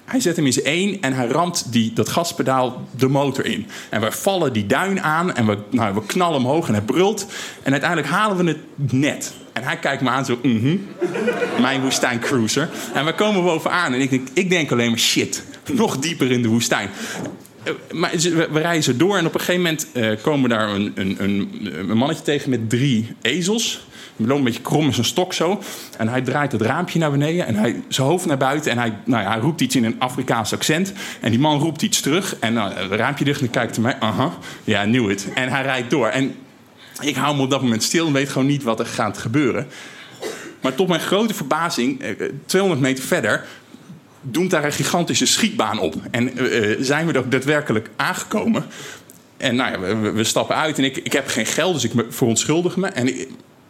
hij 0.10 0.20
zet 0.20 0.36
hem 0.36 0.46
in 0.46 0.54
zijn 0.54 0.66
één 0.66 1.02
en 1.02 1.14
hij 1.14 1.28
ramt 1.28 1.72
die, 1.72 1.94
dat 1.94 2.10
gaspedaal 2.10 2.88
de 2.98 3.08
motor 3.08 3.46
in. 3.46 3.68
En 3.90 4.02
we 4.02 4.12
vallen 4.12 4.54
die 4.54 4.66
duin 4.66 5.02
aan 5.02 5.36
en 5.36 5.46
we, 5.46 5.58
nou, 5.72 5.94
we 5.94 6.06
knallen 6.06 6.38
omhoog 6.38 6.68
en 6.68 6.74
hij 6.74 6.84
brult. 6.84 7.26
En 7.64 7.72
uiteindelijk 7.72 8.10
halen 8.10 8.38
we 8.38 8.52
het 8.52 8.92
net. 8.92 9.34
En 9.54 9.64
hij 9.64 9.78
kijkt 9.78 10.02
me 10.02 10.10
aan 10.10 10.26
zo, 10.26 10.40
mhm, 10.42 10.78
mijn 11.62 11.82
woestijncruiser. 11.82 12.70
En 12.94 13.06
we 13.06 13.14
komen 13.14 13.44
bovenaan 13.44 13.94
en 13.94 14.02
ik 14.02 14.10
denk, 14.10 14.28
ik 14.34 14.50
denk 14.50 14.72
alleen 14.72 14.90
maar 14.90 15.00
shit, 15.00 15.44
nog 15.72 15.98
dieper 15.98 16.32
in 16.32 16.42
de 16.42 16.48
woestijn. 16.48 16.90
Eh, 17.64 17.74
Maar 17.92 18.12
ze- 18.18 18.48
we, 18.52 18.60
rijden 18.60 18.84
zo 18.84 18.96
door 18.98 19.18
en 19.18 19.26
op 19.26 19.34
een 19.34 19.40
gegeven 19.40 19.62
moment 19.62 19.88
eh, 19.94 20.12
komen 20.22 20.50
daar 20.50 20.70
een, 20.70 20.92
een, 20.96 21.16
een, 21.20 21.70
een 21.90 21.98
mannetje 21.98 22.24
tegen 22.24 22.50
met 22.50 22.70
drie 22.70 23.16
ezels. 23.22 23.88
Die 24.16 24.28
loopt 24.28 24.40
een 24.40 24.46
beetje 24.46 24.62
krom 24.62 24.86
in 24.86 24.94
zijn 24.94 25.06
stok 25.06 25.34
zo. 25.34 25.62
En 25.98 26.08
hij 26.08 26.22
draait 26.22 26.52
het 26.52 26.62
raampje 26.62 27.00
naar 27.00 27.12
beneden 27.12 27.46
en 27.46 27.56
hij 27.56 27.82
zijn 27.88 28.08
hoofd 28.08 28.26
naar 28.26 28.38
buiten. 28.38 28.72
En 28.72 28.78
hij, 28.78 28.94
nou 29.06 29.24
ja, 29.24 29.30
hij 29.32 29.40
roept 29.40 29.62
iets 29.62 29.76
in 29.76 29.84
een 29.84 29.96
Afrikaans 30.00 30.54
accent. 30.54 30.94
En 31.22 31.30
die 31.32 31.40
man 31.40 31.60
roept 31.60 31.82
iets 31.82 32.02
terug. 32.02 32.36
En 32.40 32.54
nou, 32.54 32.74
het 32.74 32.92
raampje 32.92 33.26
dicht 33.26 33.40
en 33.42 33.46
hij 33.52 33.54
kijkt 33.54 33.78
naar 33.78 33.98
mij. 34.00 34.10
Aha, 34.10 34.38
ja, 34.64 34.84
knew 34.84 35.10
it. 35.10 35.28
En 35.36 35.50
hij 35.50 35.62
rijdt 35.62 35.90
door. 35.90 36.08
En 36.08 36.36
ik 37.02 37.16
hou 37.16 37.36
me 37.36 37.42
op 37.42 37.50
dat 37.50 37.62
moment 37.62 37.84
stil 37.84 38.08
en 38.08 38.14
weet 38.14 38.30
gewoon 38.30 38.48
niet 38.48 38.64
wat 38.64 38.80
er 38.80 38.86
gaat 38.86 39.18
gebeuren. 39.18 39.68
Maar 40.62 40.76
tot 40.76 40.88
mijn 40.88 41.02
grote 41.02 41.34
verbazing, 41.34 42.02
eh, 42.02 42.12
200 42.46 42.82
meter 42.82 43.04
verder, 43.04 43.46
doemt 44.22 44.52
daar 44.52 44.64
een 44.66 44.72
gigantische 44.72 45.26
schietbaan 45.26 45.80
op. 45.80 45.96
En 46.12 46.38
eh, 46.38 46.72
eh, 46.72 46.78
zijn 46.82 47.06
we 47.08 47.14
er 47.14 47.20
ook 47.20 47.32
daadwerkelijk 47.32 47.90
aangekomen. 47.96 48.66
En 49.38 49.56
nou 49.56 49.72
ja, 49.72 49.80
we, 49.80 50.12
we- 50.12 50.24
stappen 50.24 50.56
uit 50.56 50.78
en 50.78 50.84
ik, 50.84 50.98
ik 50.98 51.14
heb 51.14 51.28
geen 51.28 51.46
geld, 51.46 51.74
dus 51.74 51.84
ik 51.84 51.92
verontschuldig 52.10 52.76
me. 52.78 52.88
En 52.88 53.08
ik, 53.08 53.28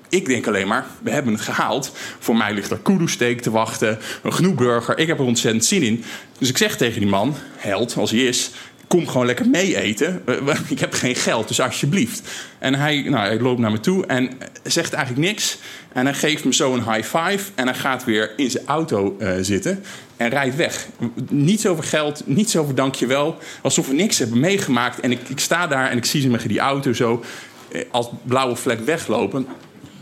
ik 0.10 0.26
denk 0.26 0.48
alleen 0.48 0.68
maar, 0.68 0.86
we 1.04 1.12
hebben 1.12 1.34
het 1.34 1.42
gehaald. 1.42 1.92
Voor 2.20 2.38
mij 2.38 2.54
ligt 2.54 2.72
er 2.72 2.78
kudu-steak 2.80 3.40
te 3.40 3.52
wachten, 3.52 4.00
een 4.24 4.32
gnoeburger. 4.34 4.98
Ik 4.98 5.08
heb 5.08 5.20
er 5.20 5.26
ontzettend 5.26 5.66
zin 5.66 5.82
in. 5.84 6.04
Dus 6.38 6.50
ik 6.50 6.58
zeg 6.58 6.78
tegen 6.78 7.00
die 7.00 7.10
man, 7.10 7.36
held 7.56 7.96
als 7.98 8.12
hij 8.12 8.20
is... 8.20 8.52
Kom 8.88 9.08
gewoon 9.08 9.26
lekker 9.26 9.48
mee 9.50 9.78
eten. 9.78 10.24
Ik 10.68 10.80
heb 10.80 10.94
geen 10.94 11.16
geld, 11.16 11.48
dus 11.48 11.62
alsjeblieft. 11.62 12.22
En 12.60 12.76
hij, 12.76 13.02
nou, 13.02 13.28
hij 13.28 13.40
loopt 13.40 13.60
naar 13.60 13.72
me 13.72 13.80
toe 13.80 14.06
en 14.06 14.30
zegt 14.64 14.94
eigenlijk 14.94 15.28
niks. 15.28 15.58
En 15.94 16.06
hij 16.06 16.14
geeft 16.14 16.44
me 16.46 16.54
zo 16.54 16.74
een 16.74 16.94
high 16.94 17.18
five. 17.18 17.52
En 17.56 17.68
hij 17.68 17.76
gaat 17.76 18.04
weer 18.04 18.32
in 18.36 18.50
zijn 18.50 18.66
auto 18.66 19.16
eh, 19.20 19.32
zitten 19.42 19.84
en 20.20 20.30
rijdt 20.30 20.56
weg. 20.56 20.88
Niets 21.30 21.66
over 21.68 21.84
geld, 21.84 22.22
niets 22.26 22.58
over 22.58 22.76
dankjewel. 22.76 23.38
Alsof 23.62 23.88
we 23.88 23.94
niks 23.94 24.20
hebben 24.20 24.40
meegemaakt. 24.40 25.00
En 25.00 25.12
ik, 25.12 25.20
ik 25.30 25.40
sta 25.40 25.68
daar 25.68 25.90
en 25.90 25.98
ik 25.98 26.06
zie 26.06 26.22
ze 26.22 26.30
met 26.30 26.48
die 26.48 26.60
auto 26.60 26.94
zo 26.94 27.24
eh, 27.72 27.82
als 27.92 28.10
blauwe 28.24 28.56
vlek 28.56 28.80
weglopen. 28.80 29.48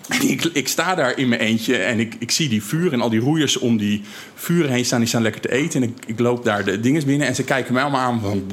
En 0.07 0.29
ik, 0.29 0.43
ik 0.43 0.67
sta 0.67 0.95
daar 0.95 1.17
in 1.17 1.29
mijn 1.29 1.41
eentje 1.41 1.77
en 1.77 1.99
ik, 1.99 2.15
ik 2.19 2.31
zie 2.31 2.49
die 2.49 2.63
vuur 2.63 2.93
en 2.93 3.01
al 3.01 3.09
die 3.09 3.19
roeiers 3.19 3.57
om 3.57 3.77
die 3.77 4.01
vuren 4.35 4.71
heen 4.71 4.85
staan. 4.85 4.99
Die 4.99 5.07
staan 5.07 5.21
lekker 5.21 5.41
te 5.41 5.51
eten. 5.51 5.83
En 5.83 5.89
ik, 5.89 5.97
ik 6.05 6.19
loop 6.19 6.43
daar 6.45 6.65
de 6.65 6.79
dinges 6.79 7.05
binnen 7.05 7.27
en 7.27 7.35
ze 7.35 7.43
kijken 7.43 7.73
mij 7.73 7.81
allemaal 7.81 8.01
aan 8.01 8.21
van... 8.21 8.45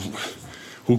Hoe, 0.85 0.99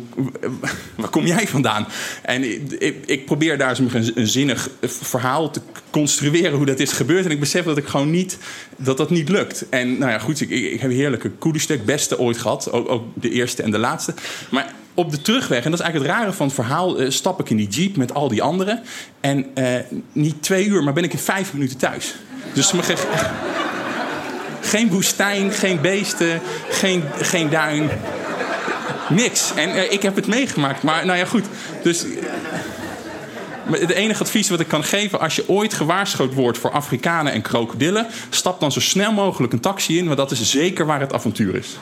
waar 0.96 1.10
kom 1.10 1.26
jij 1.26 1.48
vandaan? 1.48 1.88
En 2.22 2.44
ik, 2.80 3.04
ik, 3.06 3.26
probeer 3.26 3.58
daar 3.58 3.80
een, 3.80 4.12
een 4.16 4.28
zinnig 4.28 4.70
verhaal 4.82 5.52
te 5.52 5.62
construeren 5.90 6.58
hoe 6.58 6.66
dat 6.66 6.80
is 6.80 6.92
gebeurd. 6.92 7.26
En 7.26 7.32
ik 7.32 7.40
besef 7.40 7.66
dat 7.66 7.78
ik 7.78 7.88
gewoon 7.88 8.10
niet, 8.10 8.38
dat 8.78 8.98
dat 8.98 9.10
niet 9.10 9.30
lukt. 9.30 9.70
En 9.70 9.98
nou 9.98 10.12
ja, 10.12 10.20
goed, 10.20 10.42
ik, 10.42 10.50
ik, 10.50 10.80
heb 10.80 10.92
heerlijke 10.92 11.30
koedenstuk, 11.30 11.86
beste 11.86 12.20
ooit 12.20 12.38
gehad. 12.38 12.72
Ook, 12.72 12.90
ook 12.90 13.04
de 13.14 13.30
eerste 13.30 13.64
en 13.64 13.72
de 13.72 13.78
laatste. 13.78 14.14
Maar 14.50 14.74
op 14.94 15.12
de 15.12 15.22
terugweg, 15.22 15.64
en 15.64 15.72
dat 15.72 15.80
is 15.80 15.86
eigenlijk 15.86 16.14
het 16.14 16.22
rare 16.22 16.36
van 16.36 16.46
het 16.46 16.56
verhaal, 16.56 17.00
eh, 17.00 17.10
stap 17.10 17.40
ik 17.40 17.50
in 17.50 17.58
die 17.58 17.68
jeep 17.68 17.98
met 17.98 18.14
al 18.14 18.28
die 18.28 18.42
anderen. 18.42 18.82
En 19.20 19.46
eh, 19.54 19.80
niet 20.12 20.42
twee 20.42 20.66
uur, 20.66 20.84
maar 20.84 20.94
ben 20.94 21.04
ik 21.04 21.14
in 21.14 21.20
vijf 21.20 21.54
minuten 21.54 21.78
thuis. 21.78 22.16
Dus 22.54 22.74
geen 24.62 24.90
woestijn, 24.90 25.52
geen 25.52 25.82
beesten, 25.82 26.42
geen, 26.70 27.04
geen 27.22 27.50
duin. 27.50 27.90
Niks. 29.10 29.52
En 29.56 29.70
eh, 29.72 29.92
ik 29.92 30.02
heb 30.02 30.16
het 30.16 30.28
meegemaakt. 30.28 30.84
Maar 30.84 31.06
nou 31.06 31.18
ja, 31.18 31.26
goed. 31.26 31.46
Dus. 31.84 32.04
eh, 32.04 32.10
Het 33.72 33.90
enige 33.90 34.24
advies 34.24 34.50
wat 34.50 34.60
ik 34.60 34.68
kan 34.68 34.84
geven, 34.84 35.20
als 35.20 35.36
je 35.36 35.50
ooit 35.50 35.74
gewaarschuwd 35.74 36.34
wordt 36.34 36.58
voor 36.58 36.72
Afrikanen 36.72 37.34
en 37.34 37.42
krokodillen, 37.42 38.08
stap 38.30 38.60
dan 38.60 38.72
zo 38.72 38.80
snel 38.80 39.12
mogelijk 39.12 39.54
een 39.54 39.60
taxi 39.60 39.98
in, 39.98 40.06
want 40.06 40.18
dat 40.18 40.32
is 40.32 40.50
zeker 40.50 40.86
waar 40.86 41.00
het 41.00 41.14
avontuur 41.14 41.56
is. 41.56 41.78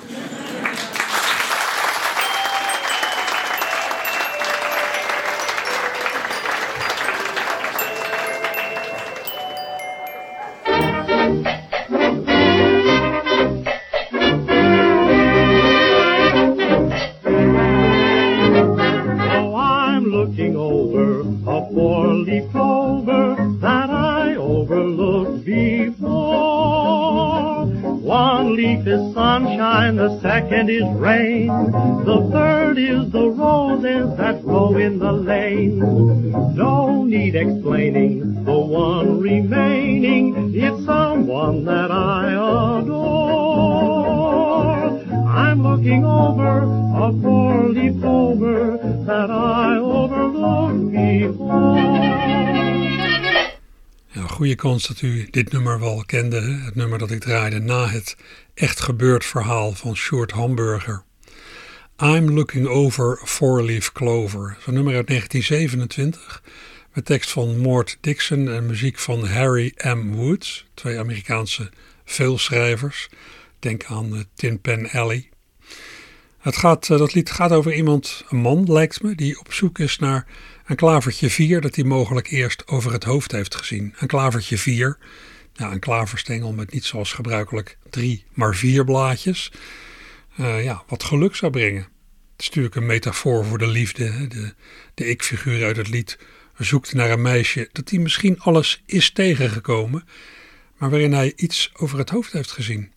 Second 30.43 30.69
is 30.69 30.83
rain, 30.99 31.47
the 31.47 32.29
third 32.31 32.77
is 32.77 33.11
the 33.11 33.29
roses 33.29 34.17
that 34.17 34.41
grow 34.43 34.75
in 34.75 34.99
the 34.99 35.11
lane. 35.11 35.79
No 36.55 37.03
need 37.03 37.35
explaining, 37.35 38.22
kans 54.63 54.87
dat 54.87 55.01
u 55.01 55.27
dit 55.29 55.51
nummer 55.51 55.79
wel 55.79 56.03
kende. 56.05 56.41
Het 56.41 56.75
nummer 56.75 56.99
dat 56.99 57.11
ik 57.11 57.19
draaide 57.19 57.59
na 57.59 57.87
het 57.87 58.15
echt 58.53 58.79
gebeurd 58.79 59.25
verhaal 59.25 59.71
van 59.71 59.95
Sjoerd 59.95 60.31
Hamburger. 60.31 61.03
I'm 62.03 62.29
Looking 62.29 62.67
Over 62.67 63.21
Four 63.25 63.63
Leaf 63.63 63.91
Clover. 63.91 64.57
Zo'n 64.59 64.73
nummer 64.73 64.95
uit 64.95 65.07
1927. 65.07 66.43
Met 66.93 67.05
tekst 67.05 67.29
van 67.31 67.57
Mort 67.57 67.97
Dixon 68.01 68.49
en 68.49 68.65
muziek 68.65 68.99
van 68.99 69.25
Harry 69.25 69.73
M. 69.77 70.11
Woods. 70.11 70.65
Twee 70.73 70.99
Amerikaanse 70.99 71.71
veel 72.05 72.37
schrijvers. 72.37 73.09
Denk 73.59 73.85
aan 73.85 74.13
uh, 74.13 74.19
Tin 74.33 74.61
Pan 74.61 74.89
Alley. 74.89 75.29
Het 76.39 76.57
gaat, 76.57 76.89
uh, 76.89 76.97
dat 76.97 77.13
lied 77.13 77.31
gaat 77.31 77.51
over 77.51 77.73
iemand, 77.73 78.23
een 78.29 78.37
man 78.37 78.71
lijkt 78.71 79.01
me, 79.01 79.15
die 79.15 79.39
op 79.39 79.53
zoek 79.53 79.79
is 79.79 79.97
naar 79.97 80.27
een 80.73 80.79
klavertje 80.79 81.29
4 81.29 81.61
dat 81.61 81.75
hij 81.75 81.83
mogelijk 81.83 82.31
eerst 82.31 82.67
over 82.67 82.91
het 82.91 83.03
hoofd 83.03 83.31
heeft 83.31 83.55
gezien. 83.55 83.93
Een 83.97 84.07
klavertje 84.07 84.57
4, 84.57 84.97
ja, 85.53 85.71
een 85.71 85.79
klaverstengel 85.79 86.53
met 86.53 86.71
niet 86.71 86.83
zoals 86.83 87.13
gebruikelijk 87.13 87.77
drie, 87.89 88.25
maar 88.31 88.55
vier 88.55 88.83
blaadjes. 88.83 89.51
Uh, 90.39 90.63
ja, 90.63 90.83
wat 90.87 91.03
geluk 91.03 91.35
zou 91.35 91.51
brengen. 91.51 91.81
Het 91.81 92.41
is 92.41 92.47
natuurlijk 92.47 92.75
een 92.75 92.85
metafoor 92.85 93.45
voor 93.45 93.57
de 93.57 93.67
liefde. 93.67 94.27
De, 94.27 94.53
de 94.93 95.05
ik-figuur 95.05 95.65
uit 95.65 95.77
het 95.77 95.89
lied 95.89 96.17
zoekt 96.57 96.93
naar 96.93 97.11
een 97.11 97.21
meisje 97.21 97.69
dat 97.71 97.89
hij 97.89 97.99
misschien 97.99 98.39
alles 98.39 98.83
is 98.85 99.11
tegengekomen, 99.11 100.07
maar 100.77 100.89
waarin 100.89 101.13
hij 101.13 101.33
iets 101.35 101.71
over 101.73 101.97
het 101.97 102.09
hoofd 102.09 102.31
heeft 102.31 102.51
gezien. 102.51 102.91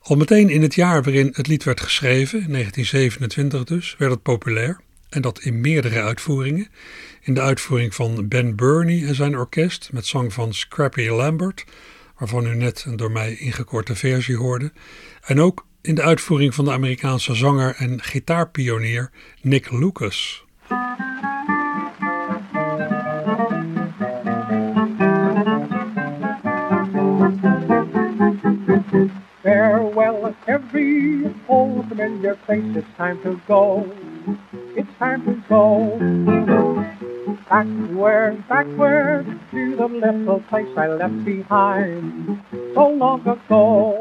Al 0.00 0.16
meteen 0.16 0.50
in 0.50 0.62
het 0.62 0.74
jaar 0.74 1.02
waarin 1.02 1.30
het 1.32 1.46
lied 1.46 1.64
werd 1.64 1.80
geschreven, 1.80 2.42
in 2.42 2.52
1927 2.52 3.64
dus, 3.64 3.94
werd 3.98 4.12
het 4.12 4.22
populair. 4.22 4.84
En 5.16 5.22
dat 5.22 5.38
in 5.38 5.60
meerdere 5.60 6.02
uitvoeringen. 6.02 6.68
In 7.20 7.34
de 7.34 7.40
uitvoering 7.40 7.94
van 7.94 8.28
Ben 8.28 8.56
Burney 8.56 9.06
en 9.06 9.14
zijn 9.14 9.38
orkest 9.38 9.88
met 9.92 10.06
zang 10.06 10.32
van 10.32 10.54
Scrappy 10.54 11.08
Lambert, 11.08 11.64
waarvan 12.18 12.46
u 12.46 12.54
net 12.54 12.84
een 12.86 12.96
door 12.96 13.10
mij 13.10 13.36
ingekorte 13.36 13.94
versie 13.94 14.36
hoorde. 14.36 14.72
En 15.24 15.40
ook 15.40 15.66
in 15.82 15.94
de 15.94 16.02
uitvoering 16.02 16.54
van 16.54 16.64
de 16.64 16.70
Amerikaanse 16.70 17.34
zanger 17.34 17.74
en 17.76 18.02
gitaarpionier 18.02 19.10
Nick 19.42 19.70
Lucas. 19.70 20.44
Farewell, 29.42 30.34
every 30.46 31.34
old. 31.46 31.84
It's 31.98 32.86
time 32.96 33.20
to 33.22 33.40
go. 33.46 33.84
It's 34.76 34.88
time 34.98 35.24
to 35.24 35.34
go. 35.48 35.98
Backward, 37.48 38.48
backward 38.48 39.40
to 39.52 39.76
the 39.76 39.86
little 39.86 40.40
place 40.48 40.66
I 40.76 40.88
left 40.88 41.24
behind 41.24 42.42
so 42.74 42.88
long 42.88 43.20
ago. 43.20 43.96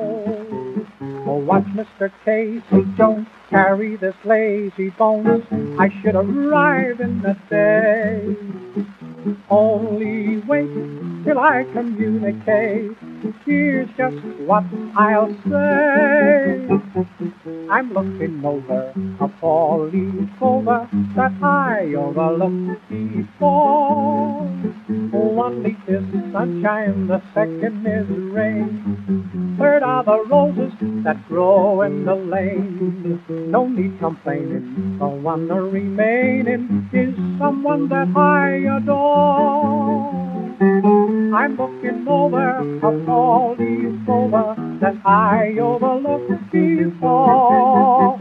Oh, 1.27 1.37
watch 1.37 1.65
Mr. 1.65 2.11
Casey 2.23 2.87
Jones 2.97 3.27
carry 3.51 3.97
this 3.97 4.15
lazy 4.23 4.89
bones. 4.89 5.45
I 5.79 5.89
should 6.01 6.15
arrive 6.15 6.99
in 7.01 7.21
the 7.21 7.37
day. 7.49 8.35
Only 9.49 10.37
wait 10.37 11.23
till 11.23 11.37
I 11.37 11.65
communicate. 11.71 12.97
Here's 13.45 13.89
just 13.97 14.17
what 14.45 14.63
I'll 14.95 15.33
say. 15.49 16.67
I'm 17.71 17.91
looking 17.93 18.43
over 18.45 18.93
a 19.19 19.29
four-leaf 19.39 20.29
clover 20.37 20.87
that 21.15 21.33
I 21.41 21.93
overlooked 21.97 22.87
before. 22.87 24.45
One 25.11 25.63
leaf 25.63 25.77
is 25.87 26.03
sunshine, 26.31 27.07
the 27.07 27.21
second 27.33 27.87
is 27.87 28.07
rain. 28.31 29.55
Third 29.57 29.81
are 29.81 30.03
the 30.03 30.23
roses 30.25 30.73
that 31.03 31.27
grow 31.27 31.81
in 31.81 32.05
the 32.05 32.15
lane. 32.15 33.23
No 33.49 33.67
need 33.67 33.97
complaining, 33.99 34.97
the 34.99 35.07
one 35.07 35.47
remaining 35.47 36.89
is 36.93 37.15
someone 37.39 37.89
that 37.89 38.15
I 38.15 38.77
adore. 38.77 40.34
I'm 40.61 41.57
looking 41.57 42.07
over 42.07 42.59
a 42.59 43.11
all 43.11 43.55
these 43.57 44.07
over 44.07 44.55
that 44.79 44.95
I 45.05 45.57
overlooked 45.59 46.51
before. 46.51 48.17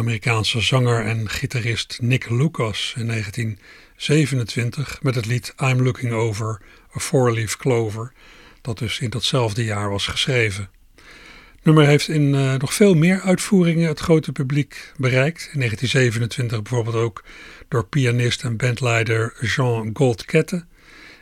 Amerikaanse 0.00 0.60
zanger 0.60 1.04
en 1.04 1.28
gitarist 1.28 1.98
Nick 2.02 2.30
Lucas 2.30 2.94
in 2.96 3.06
1927 3.06 5.02
met 5.02 5.14
het 5.14 5.26
lied 5.26 5.54
I'm 5.62 5.82
Looking 5.82 6.12
Over 6.12 6.60
a 6.96 7.00
Four-Leaf 7.00 7.56
Clover, 7.56 8.12
dat 8.60 8.78
dus 8.78 9.00
in 9.00 9.10
datzelfde 9.10 9.64
jaar 9.64 9.90
was 9.90 10.06
geschreven. 10.06 10.70
Het 10.94 11.64
nummer 11.64 11.86
heeft 11.86 12.08
in 12.08 12.34
uh, 12.34 12.54
nog 12.54 12.74
veel 12.74 12.94
meer 12.94 13.20
uitvoeringen 13.20 13.88
het 13.88 14.00
grote 14.00 14.32
publiek 14.32 14.92
bereikt. 14.96 15.50
In 15.52 15.58
1927 15.58 16.62
bijvoorbeeld 16.62 16.96
ook 16.96 17.24
door 17.68 17.86
pianist 17.86 18.44
en 18.44 18.56
bandleider 18.56 19.34
Jean 19.40 19.90
Goldkette. 19.92 20.56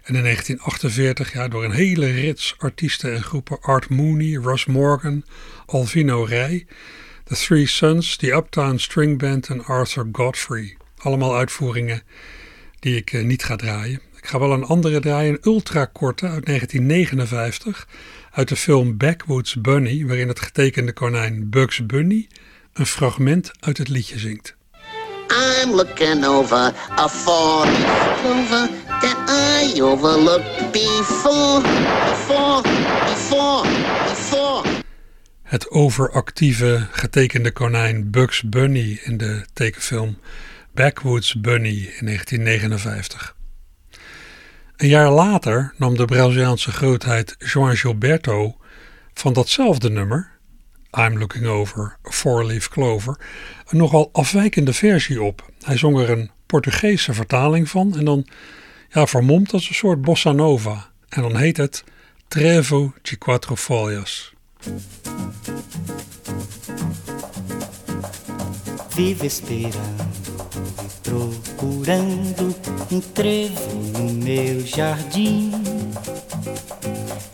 En 0.03 0.14
in 0.14 0.22
1948 0.22 1.33
ja, 1.33 1.49
door 1.49 1.64
een 1.64 1.70
hele 1.70 2.11
rits 2.11 2.55
artiesten 2.59 3.14
en 3.14 3.22
groepen 3.22 3.61
Art 3.61 3.89
Mooney, 3.89 4.41
Russ 4.43 4.66
Morgan, 4.66 5.24
Alvino 5.66 6.22
Rij. 6.22 6.66
The 7.29 7.35
Three 7.35 7.66
Sons, 7.66 8.16
The 8.16 8.33
Uptown 8.33 8.79
String 8.79 9.18
Band 9.18 9.49
en 9.49 9.64
Arthur 9.64 10.09
Godfrey. 10.12 10.76
Allemaal 10.99 11.37
uitvoeringen 11.37 12.03
die 12.81 12.97
ik 12.97 13.12
uh, 13.12 13.24
niet 13.24 13.45
ga 13.45 13.57
draaien. 13.57 14.01
Ik 14.16 14.26
ga 14.26 14.39
wel 14.39 14.53
een 14.53 14.64
andere 14.64 15.01
draaien, 15.01 15.33
een 15.33 15.53
ultrakorte 15.53 16.29
uit 16.29 16.47
1959 16.47 17.89
uit 18.31 18.49
de 18.49 18.57
film 18.57 18.97
Backwoods 18.97 19.61
Bunny, 19.61 20.07
waarin 20.07 20.29
het 20.29 20.41
getekende 20.41 20.93
konijn 20.93 21.51
Bugs 21.51 21.87
Bunny 21.87 22.29
een 22.72 22.87
fragment 22.87 23.51
uit 23.61 23.79
het 23.79 23.89
liedje 23.89 24.18
zingt. 24.18 24.57
I'm 25.62 25.74
looking 25.74 26.24
over 26.24 26.72
a 26.99 27.09
four-leaf 27.09 28.20
clover 28.20 28.68
that 29.01 29.16
I 29.74 29.83
overlooked 29.83 30.72
before, 30.72 31.61
before, 31.61 32.62
before, 33.05 33.62
before. 34.09 34.47
Het 35.49 35.70
overactieve 35.70 36.86
getekende 36.90 37.53
konijn 37.53 38.11
Bugs 38.11 38.42
Bunny 38.42 39.01
in 39.03 39.16
de 39.16 39.44
tekenfilm 39.53 40.18
Backwoods 40.74 41.40
Bunny 41.40 41.92
in 41.99 42.05
1959. 42.05 43.36
Een 44.76 44.88
jaar 44.88 45.11
later 45.11 45.74
nam 45.76 45.96
de 45.96 46.05
Braziliaanse 46.05 46.70
grootheid 46.70 47.36
João 47.38 47.76
Gilberto 47.76 48.57
van 49.14 49.32
datzelfde 49.32 49.90
nummer, 49.90 50.30
I'm 50.99 51.18
Looking 51.18 51.46
Over 51.46 51.99
a 52.07 52.11
Four-Leaf 52.11 52.68
Clover, 52.68 53.20
een 53.66 53.78
nogal 53.78 54.09
afwijkende 54.12 54.72
versie 54.72 55.22
op. 55.22 55.51
Hij 55.62 55.76
zong 55.76 55.99
er 55.99 56.11
een 56.11 56.30
Portugese 56.46 57.12
vertaling 57.12 57.68
van 57.68 57.96
en 57.96 58.05
dan 58.05 58.26
ja, 58.88 59.07
vermomd 59.07 59.53
als 59.53 59.68
een 59.68 59.74
soort 59.74 60.03
bossa 60.03 60.32
nova. 60.32 60.90
En 61.09 61.22
dan 61.22 61.36
heet 61.36 61.57
het 61.57 61.84
Trevo 62.28 62.92
de 63.03 63.16
Quatro 63.16 63.57
Folhas. 63.57 64.36
Vivo 68.90 69.24
esperando 69.24 70.08
e 70.84 71.08
procurando 71.08 72.54
um 72.90 73.00
trevo 73.00 73.74
no 73.96 74.12
meu 74.12 74.66
jardim. 74.66 75.52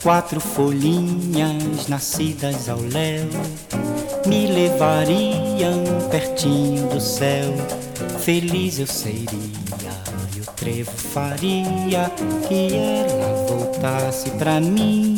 Quatro 0.02 0.40
folhinhas 0.40 1.88
nascidas 1.88 2.68
ao 2.68 2.78
léu 2.78 3.28
me 4.26 4.46
levariam 4.46 5.84
pertinho 6.10 6.88
do 6.88 7.00
céu. 7.00 7.54
Feliz 8.20 8.78
eu 8.78 8.86
seria 8.86 9.24
e 10.36 10.40
o 10.40 10.44
trevo 10.56 10.90
faria 10.90 12.10
que 12.48 12.74
ela 12.74 13.46
voltasse 13.46 14.30
pra 14.32 14.60
mim. 14.60 15.16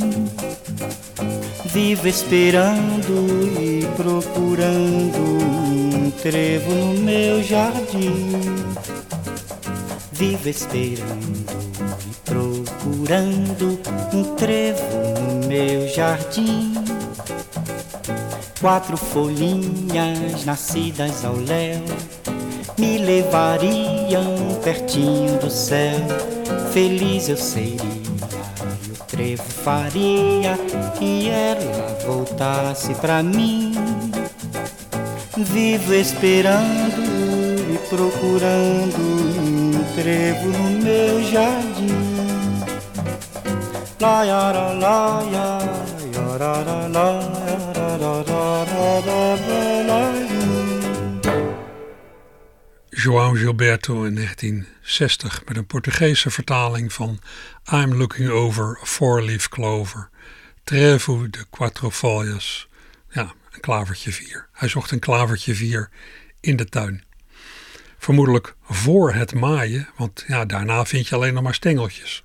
Vivo 1.77 2.09
esperando 2.09 3.53
e 3.61 3.87
procurando 3.99 5.19
um 5.19 6.11
trevo 6.11 6.75
no 6.75 7.03
meu 7.03 7.43
jardim. 7.43 8.41
Vivo 10.11 10.49
esperando 10.49 11.55
e 12.01 12.15
procurando 12.25 13.79
um 14.15 14.25
trevo 14.37 14.83
no 15.21 15.47
meu 15.49 15.87
jardim. 15.87 16.73
Quatro 18.59 18.97
folhinhas 18.97 20.47
nascidas 20.47 21.27
ao 21.27 21.37
léu 21.37 21.83
me 22.79 22.97
levariam 22.97 24.35
pertinho 24.65 25.39
do 25.41 25.51
céu. 25.51 26.01
Feliz 26.73 27.29
eu 27.29 27.37
seria 27.37 28.06
trevo 29.17 29.43
faria 29.43 30.59
que 30.99 31.31
ela 31.31 31.99
voltasse 32.07 32.95
pra 32.97 33.23
mim. 33.23 33.73
Vivo 35.37 35.95
esperando 35.95 37.03
e 37.73 37.79
procurando 37.89 39.01
um 39.41 39.73
trevo 39.95 40.49
no 40.49 40.83
meu 40.83 41.23
jardim. 41.23 41.97
La 43.99 44.25
ya 44.25 44.53
la 44.53 45.23
ya 45.33 45.59
ya 46.15 46.37
ra 46.37 46.63
la 46.63 47.09
ya 47.49 47.59
ra 47.75 47.97
ra 47.97 48.23
ra 48.23 48.65
ra 48.65 49.01
ra 49.01 49.35
ra 49.47 49.83
la 49.89 50.26
João 53.07 53.37
Gilberto 53.37 54.05
in 54.05 54.15
1960 54.15 55.45
met 55.45 55.57
een 55.57 55.67
Portugese 55.67 56.31
vertaling 56.31 56.93
van 56.93 57.19
I'm 57.73 57.95
Looking 57.95 58.29
Over 58.29 58.79
Four-Leaf 58.83 59.49
Clover. 59.49 60.09
Trevo 60.65 61.31
de 61.31 61.47
Quatro 61.51 61.91
Folhas. 61.91 62.69
Ja, 63.11 63.35
een 63.51 63.61
klavertje 63.61 64.13
vier. 64.13 64.49
Hij 64.53 64.69
zocht 64.69 64.91
een 64.91 64.99
klavertje 64.99 65.55
vier 65.55 65.91
in 66.41 66.57
de 66.57 66.65
tuin. 66.65 67.05
Vermoedelijk 67.99 68.55
voor 68.63 69.13
het 69.13 69.35
maaien, 69.35 69.89
want 69.97 70.25
ja, 70.27 70.45
daarna 70.45 70.85
vind 70.85 71.09
je 71.09 71.15
alleen 71.15 71.35
nog 71.35 71.43
maar 71.43 71.55
stengeltjes. 71.55 72.25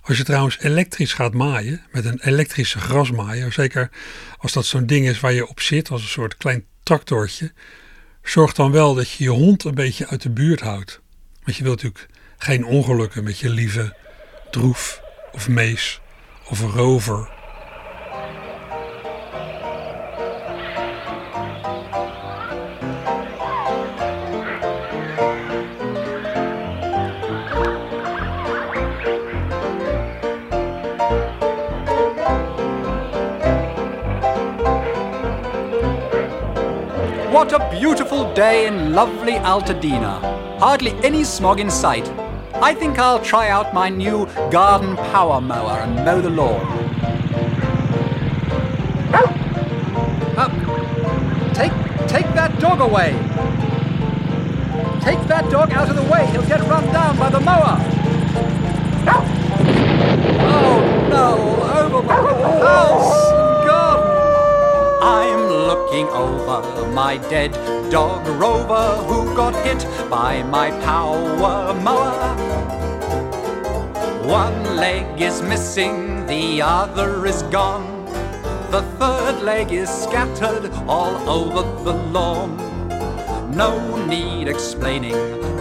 Als 0.00 0.16
je 0.16 0.24
trouwens 0.24 0.58
elektrisch 0.58 1.12
gaat 1.12 1.34
maaien, 1.34 1.82
met 1.90 2.04
een 2.04 2.20
elektrische 2.20 2.78
grasmaaier, 2.78 3.52
zeker 3.52 3.90
als 4.38 4.52
dat 4.52 4.66
zo'n 4.66 4.86
ding 4.86 5.08
is 5.08 5.20
waar 5.20 5.32
je 5.32 5.48
op 5.48 5.60
zit, 5.60 5.90
als 5.90 6.02
een 6.02 6.08
soort 6.08 6.36
klein 6.36 6.64
tractortje, 6.82 7.52
zorg 8.28 8.52
dan 8.52 8.72
wel 8.72 8.94
dat 8.94 9.10
je 9.10 9.24
je 9.24 9.30
hond 9.30 9.64
een 9.64 9.74
beetje 9.74 10.06
uit 10.06 10.22
de 10.22 10.30
buurt 10.30 10.60
houdt. 10.60 11.00
Want 11.44 11.56
je 11.56 11.62
wilt 11.62 11.82
natuurlijk 11.82 12.12
geen 12.38 12.64
ongelukken 12.64 13.24
met 13.24 13.38
je 13.38 13.50
lieve 13.50 13.96
droef 14.50 15.00
of 15.32 15.48
mees 15.48 16.00
of 16.48 16.60
rover. 16.60 17.35
What 37.46 37.62
a 37.62 37.70
beautiful 37.78 38.34
day 38.34 38.66
in 38.66 38.92
lovely 38.92 39.34
Altadena. 39.34 40.58
Hardly 40.58 40.90
any 41.04 41.22
smog 41.22 41.60
in 41.60 41.70
sight. 41.70 42.10
I 42.54 42.74
think 42.74 42.98
I'll 42.98 43.22
try 43.22 43.50
out 43.50 43.72
my 43.72 43.88
new 43.88 44.26
garden 44.50 44.96
power 44.96 45.40
mower 45.40 45.78
and 45.78 45.94
mow 46.04 46.20
the 46.20 46.28
lawn. 46.28 46.60
Up. 50.36 50.50
Take 51.54 51.70
take 52.08 52.26
that 52.34 52.58
dog 52.58 52.80
away. 52.80 53.12
Take 55.00 55.24
that 55.28 55.48
dog 55.48 55.70
out 55.70 55.88
of 55.88 55.94
the 55.94 56.10
way. 56.10 56.26
He'll 56.32 56.48
get 56.48 56.60
run 56.62 56.84
down 56.92 57.16
by 57.16 57.30
the 57.30 57.38
mower. 57.38 57.78
Oh 60.50 61.08
no, 61.12 61.38
over 61.80 62.02
my 62.02 62.14
house. 62.66 63.35
I'm 65.06 65.46
looking 65.46 66.08
over 66.08 66.88
my 66.88 67.18
dead 67.30 67.52
dog 67.92 68.26
Rover 68.26 68.96
who 69.06 69.36
got 69.36 69.54
hit 69.64 69.86
by 70.10 70.42
my 70.42 70.70
power 70.82 71.72
mower. 71.74 72.34
One 74.26 74.74
leg 74.74 75.22
is 75.22 75.42
missing, 75.42 76.26
the 76.26 76.60
other 76.60 77.24
is 77.24 77.42
gone. 77.42 78.04
The 78.72 78.82
third 78.98 79.42
leg 79.42 79.70
is 79.70 79.88
scattered 79.88 80.72
all 80.88 81.14
over 81.30 81.62
the 81.84 81.94
lawn. 82.10 82.56
No 83.54 84.04
need 84.06 84.48
explaining, 84.48 85.12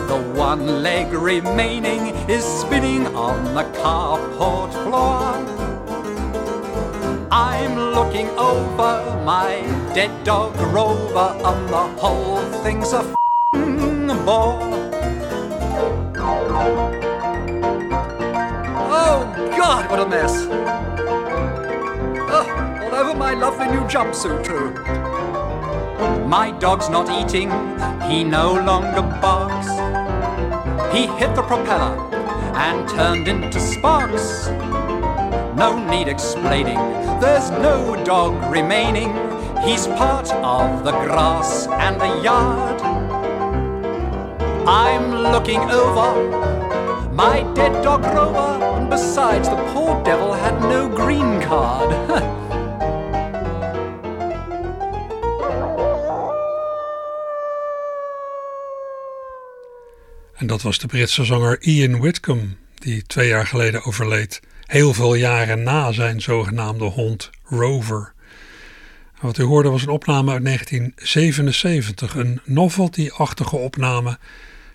the 0.08 0.34
one 0.36 0.82
leg 0.82 1.14
remaining 1.14 2.16
is 2.28 2.44
spinning 2.44 3.06
on 3.16 3.54
the 3.54 3.66
carport 3.78 4.74
floor. 4.74 5.36
I'm 7.32 7.76
looking 7.78 8.30
over 8.40 9.15
my 9.26 9.62
dead 9.96 10.24
dog 10.24 10.56
Rover, 10.72 11.36
and 11.44 11.68
the 11.70 11.88
whole 12.00 12.38
thing's 12.62 12.94
a 12.94 13.00
f***ing 13.00 14.06
bore. 14.24 14.60
Oh 18.88 19.34
God, 19.58 19.90
what 19.90 20.00
a 20.00 20.08
mess! 20.08 20.46
Oh, 22.38 22.48
all 22.84 22.94
over 22.94 23.18
my 23.18 23.34
lovely 23.34 23.66
new 23.66 23.82
jumpsuit 23.88 24.46
too. 24.46 24.70
My 26.28 26.52
dog's 26.60 26.90
not 26.90 27.10
eating, 27.10 27.50
he 28.08 28.24
no 28.24 28.54
longer 28.54 29.02
barks. 29.24 29.70
He 30.96 31.08
hit 31.18 31.34
the 31.34 31.42
propeller 31.42 31.98
and 32.56 32.88
turned 32.88 33.28
into 33.28 33.60
sparks. 33.60 34.50
No 35.56 35.80
need 35.90 36.10
explaining, 36.10 36.78
there's 37.22 37.50
no 37.50 37.96
dog 38.04 38.34
remaining. 38.52 39.10
He's 39.64 39.88
part 39.88 40.30
of 40.32 40.84
the 40.84 40.92
grass 40.92 41.68
and 41.68 42.00
the 42.00 42.22
yard. 42.22 42.82
I'm 44.68 45.32
looking 45.32 45.62
over 45.62 46.46
my 47.14 47.42
dead 47.54 47.82
dog 47.82 48.04
Rover, 48.04 48.64
and 48.78 48.90
besides, 48.90 49.48
the 49.48 49.56
poor 49.74 50.04
devil 50.04 50.34
had 50.34 50.60
no 50.62 50.90
green 50.90 51.42
card. 51.42 51.96
En 60.36 60.48
dat 60.48 60.62
was 60.62 60.78
de 60.78 60.88
Britse 60.88 61.26
zanger 61.26 61.62
Ian 61.62 62.00
Whitcomb, 62.00 62.58
die 62.74 63.04
twee 63.08 63.28
jaar 63.28 63.48
geleden 63.48 63.84
overleed. 63.86 64.42
Heel 64.66 64.94
veel 64.94 65.16
jaren 65.16 65.64
na 65.64 65.92
zijn 65.92 66.22
zogenaamde 66.22 66.86
hond 66.86 67.30
Rover. 67.44 68.14
Wat 69.22 69.38
u 69.38 69.44
hoorde 69.44 69.70
was 69.70 69.82
een 69.82 69.90
opname 69.90 70.32
uit 70.32 70.44
1977, 70.44 72.16
een 72.16 72.40
novelty-achtige 72.44 73.56
opname 73.56 74.18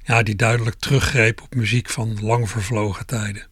ja, 0.02 0.22
die 0.22 0.36
duidelijk 0.36 0.76
teruggreep 0.76 1.42
op 1.42 1.54
muziek 1.54 1.88
van 1.88 2.18
lang 2.22 2.50
vervlogen 2.50 3.06
tijden. 3.06 3.46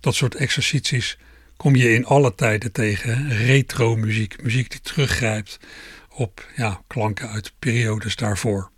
Dat 0.00 0.14
soort 0.14 0.34
exercities 0.34 1.18
kom 1.56 1.76
je 1.76 1.94
in 1.94 2.06
alle 2.06 2.34
tijden 2.34 2.72
tegen. 2.72 3.28
Retro 3.28 3.96
muziek, 3.96 4.42
muziek 4.42 4.70
die 4.70 4.80
teruggrijpt 4.80 5.58
op 6.08 6.46
ja, 6.56 6.82
klanken 6.86 7.30
uit 7.30 7.52
periodes 7.58 8.16
daarvoor. 8.16 8.70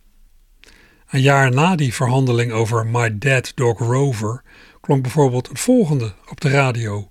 Een 1.10 1.20
jaar 1.20 1.50
na 1.50 1.76
die 1.76 1.94
verhandeling 1.94 2.52
over 2.52 2.86
My 2.86 3.18
Dead 3.18 3.52
Dog 3.54 3.78
Rover 3.78 4.42
klonk 4.90 5.04
bijvoorbeeld 5.04 5.48
het 5.48 5.60
volgende 5.60 6.12
op 6.28 6.40
de 6.40 6.48
radio. 6.48 7.10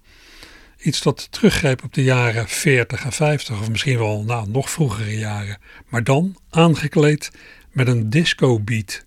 Iets 0.77 1.01
dat 1.01 1.31
teruggreep 1.31 1.83
op 1.83 1.93
de 1.93 2.03
jaren 2.03 2.47
40 2.47 3.03
en 3.03 3.11
50 3.11 3.59
of 3.59 3.69
misschien 3.69 3.97
wel 3.97 4.23
nou, 4.23 4.49
nog 4.49 4.69
vroegere 4.69 5.17
jaren, 5.17 5.57
maar 5.87 6.03
dan 6.03 6.37
aangekleed 6.49 7.31
met 7.71 7.87
een 7.87 8.09
disco 8.09 8.59
beat. 8.59 9.05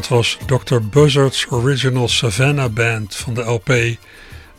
Dat 0.00 0.08
was 0.08 0.38
Dr. 0.46 0.80
Buzzard's 0.80 1.46
Original 1.50 2.08
Savannah 2.08 2.72
Band 2.72 3.16
van 3.16 3.34
de 3.34 3.42
LP 3.42 3.96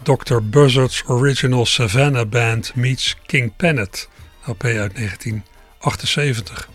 Dr. 0.01 0.41
Buzzard's 0.41 1.03
Original 1.07 1.65
Savannah 1.65 2.29
Band 2.29 2.75
meets 2.75 3.15
King 3.25 3.55
Pennet, 3.55 4.09
LP 4.45 4.63
uit 4.63 4.95
1978. 4.95 6.69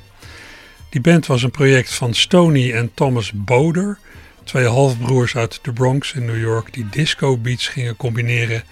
Die 0.90 1.00
band 1.00 1.26
was 1.26 1.42
een 1.42 1.50
project 1.50 1.94
van 1.94 2.14
Stoney 2.14 2.74
en 2.74 2.94
Thomas 2.94 3.32
Boder, 3.34 3.98
twee 4.44 4.66
halfbroers 4.66 5.36
uit 5.36 5.58
de 5.62 5.72
Bronx 5.72 6.12
in 6.12 6.24
New 6.24 6.40
York 6.40 6.72
die 6.72 6.88
disco 6.90 7.36
beats 7.36 7.68
gingen 7.68 7.96
combineren 7.96 8.62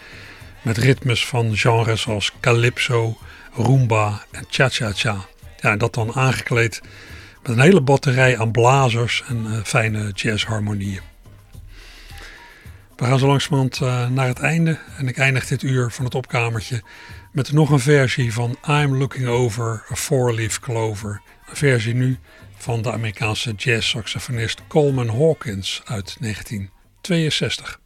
met 0.62 0.78
ritmes 0.78 1.26
van 1.26 1.57
genres 1.57 2.07
als 2.07 2.32
calypso, 2.40 3.18
rumba 3.53 4.24
en 4.30 4.45
cha-cha-cha. 4.49 5.26
Ja, 5.61 5.70
en 5.70 5.78
dat 5.78 5.95
dan 5.95 6.14
aangekleed 6.14 6.80
met 7.47 7.57
een 7.57 7.62
hele 7.62 7.80
batterij 7.80 8.38
aan 8.38 8.51
blazers 8.51 9.22
en 9.26 9.47
uh, 9.47 9.59
fijne 9.64 10.11
jazzharmonieën. 10.12 11.01
We 12.97 13.05
gaan 13.05 13.18
zo 13.18 13.26
langzamerhand 13.26 13.80
uh, 13.80 14.09
naar 14.09 14.26
het 14.26 14.38
einde 14.38 14.78
en 14.97 15.09
ik 15.09 15.18
eindig 15.18 15.47
dit 15.47 15.62
uur 15.62 15.90
van 15.90 16.05
het 16.05 16.14
opkamertje 16.14 16.82
met 17.32 17.53
nog 17.53 17.70
een 17.70 17.80
versie 17.80 18.32
van 18.32 18.57
I'm 18.66 18.97
Looking 18.97 19.26
Over 19.26 19.84
a 19.90 19.95
Four-Leaf 19.95 20.61
Clover. 20.61 21.20
Een 21.49 21.57
versie 21.57 21.95
nu 21.95 22.18
van 22.57 22.82
de 22.82 22.92
Amerikaanse 22.92 23.53
jazz-saxofonist 23.53 24.62
Coleman 24.68 25.09
Hawkins 25.09 25.82
uit 25.84 26.16
1962. 26.20 27.80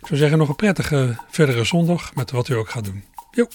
Ik 0.00 0.06
zou 0.06 0.18
zeggen 0.18 0.38
nog 0.38 0.48
een 0.48 0.56
prettige 0.56 1.18
verdere 1.30 1.64
zondag 1.64 2.14
met 2.14 2.30
wat 2.30 2.48
u 2.48 2.54
ook 2.54 2.70
gaat 2.70 2.84
doen. 2.84 3.04
Jo. 3.30 3.48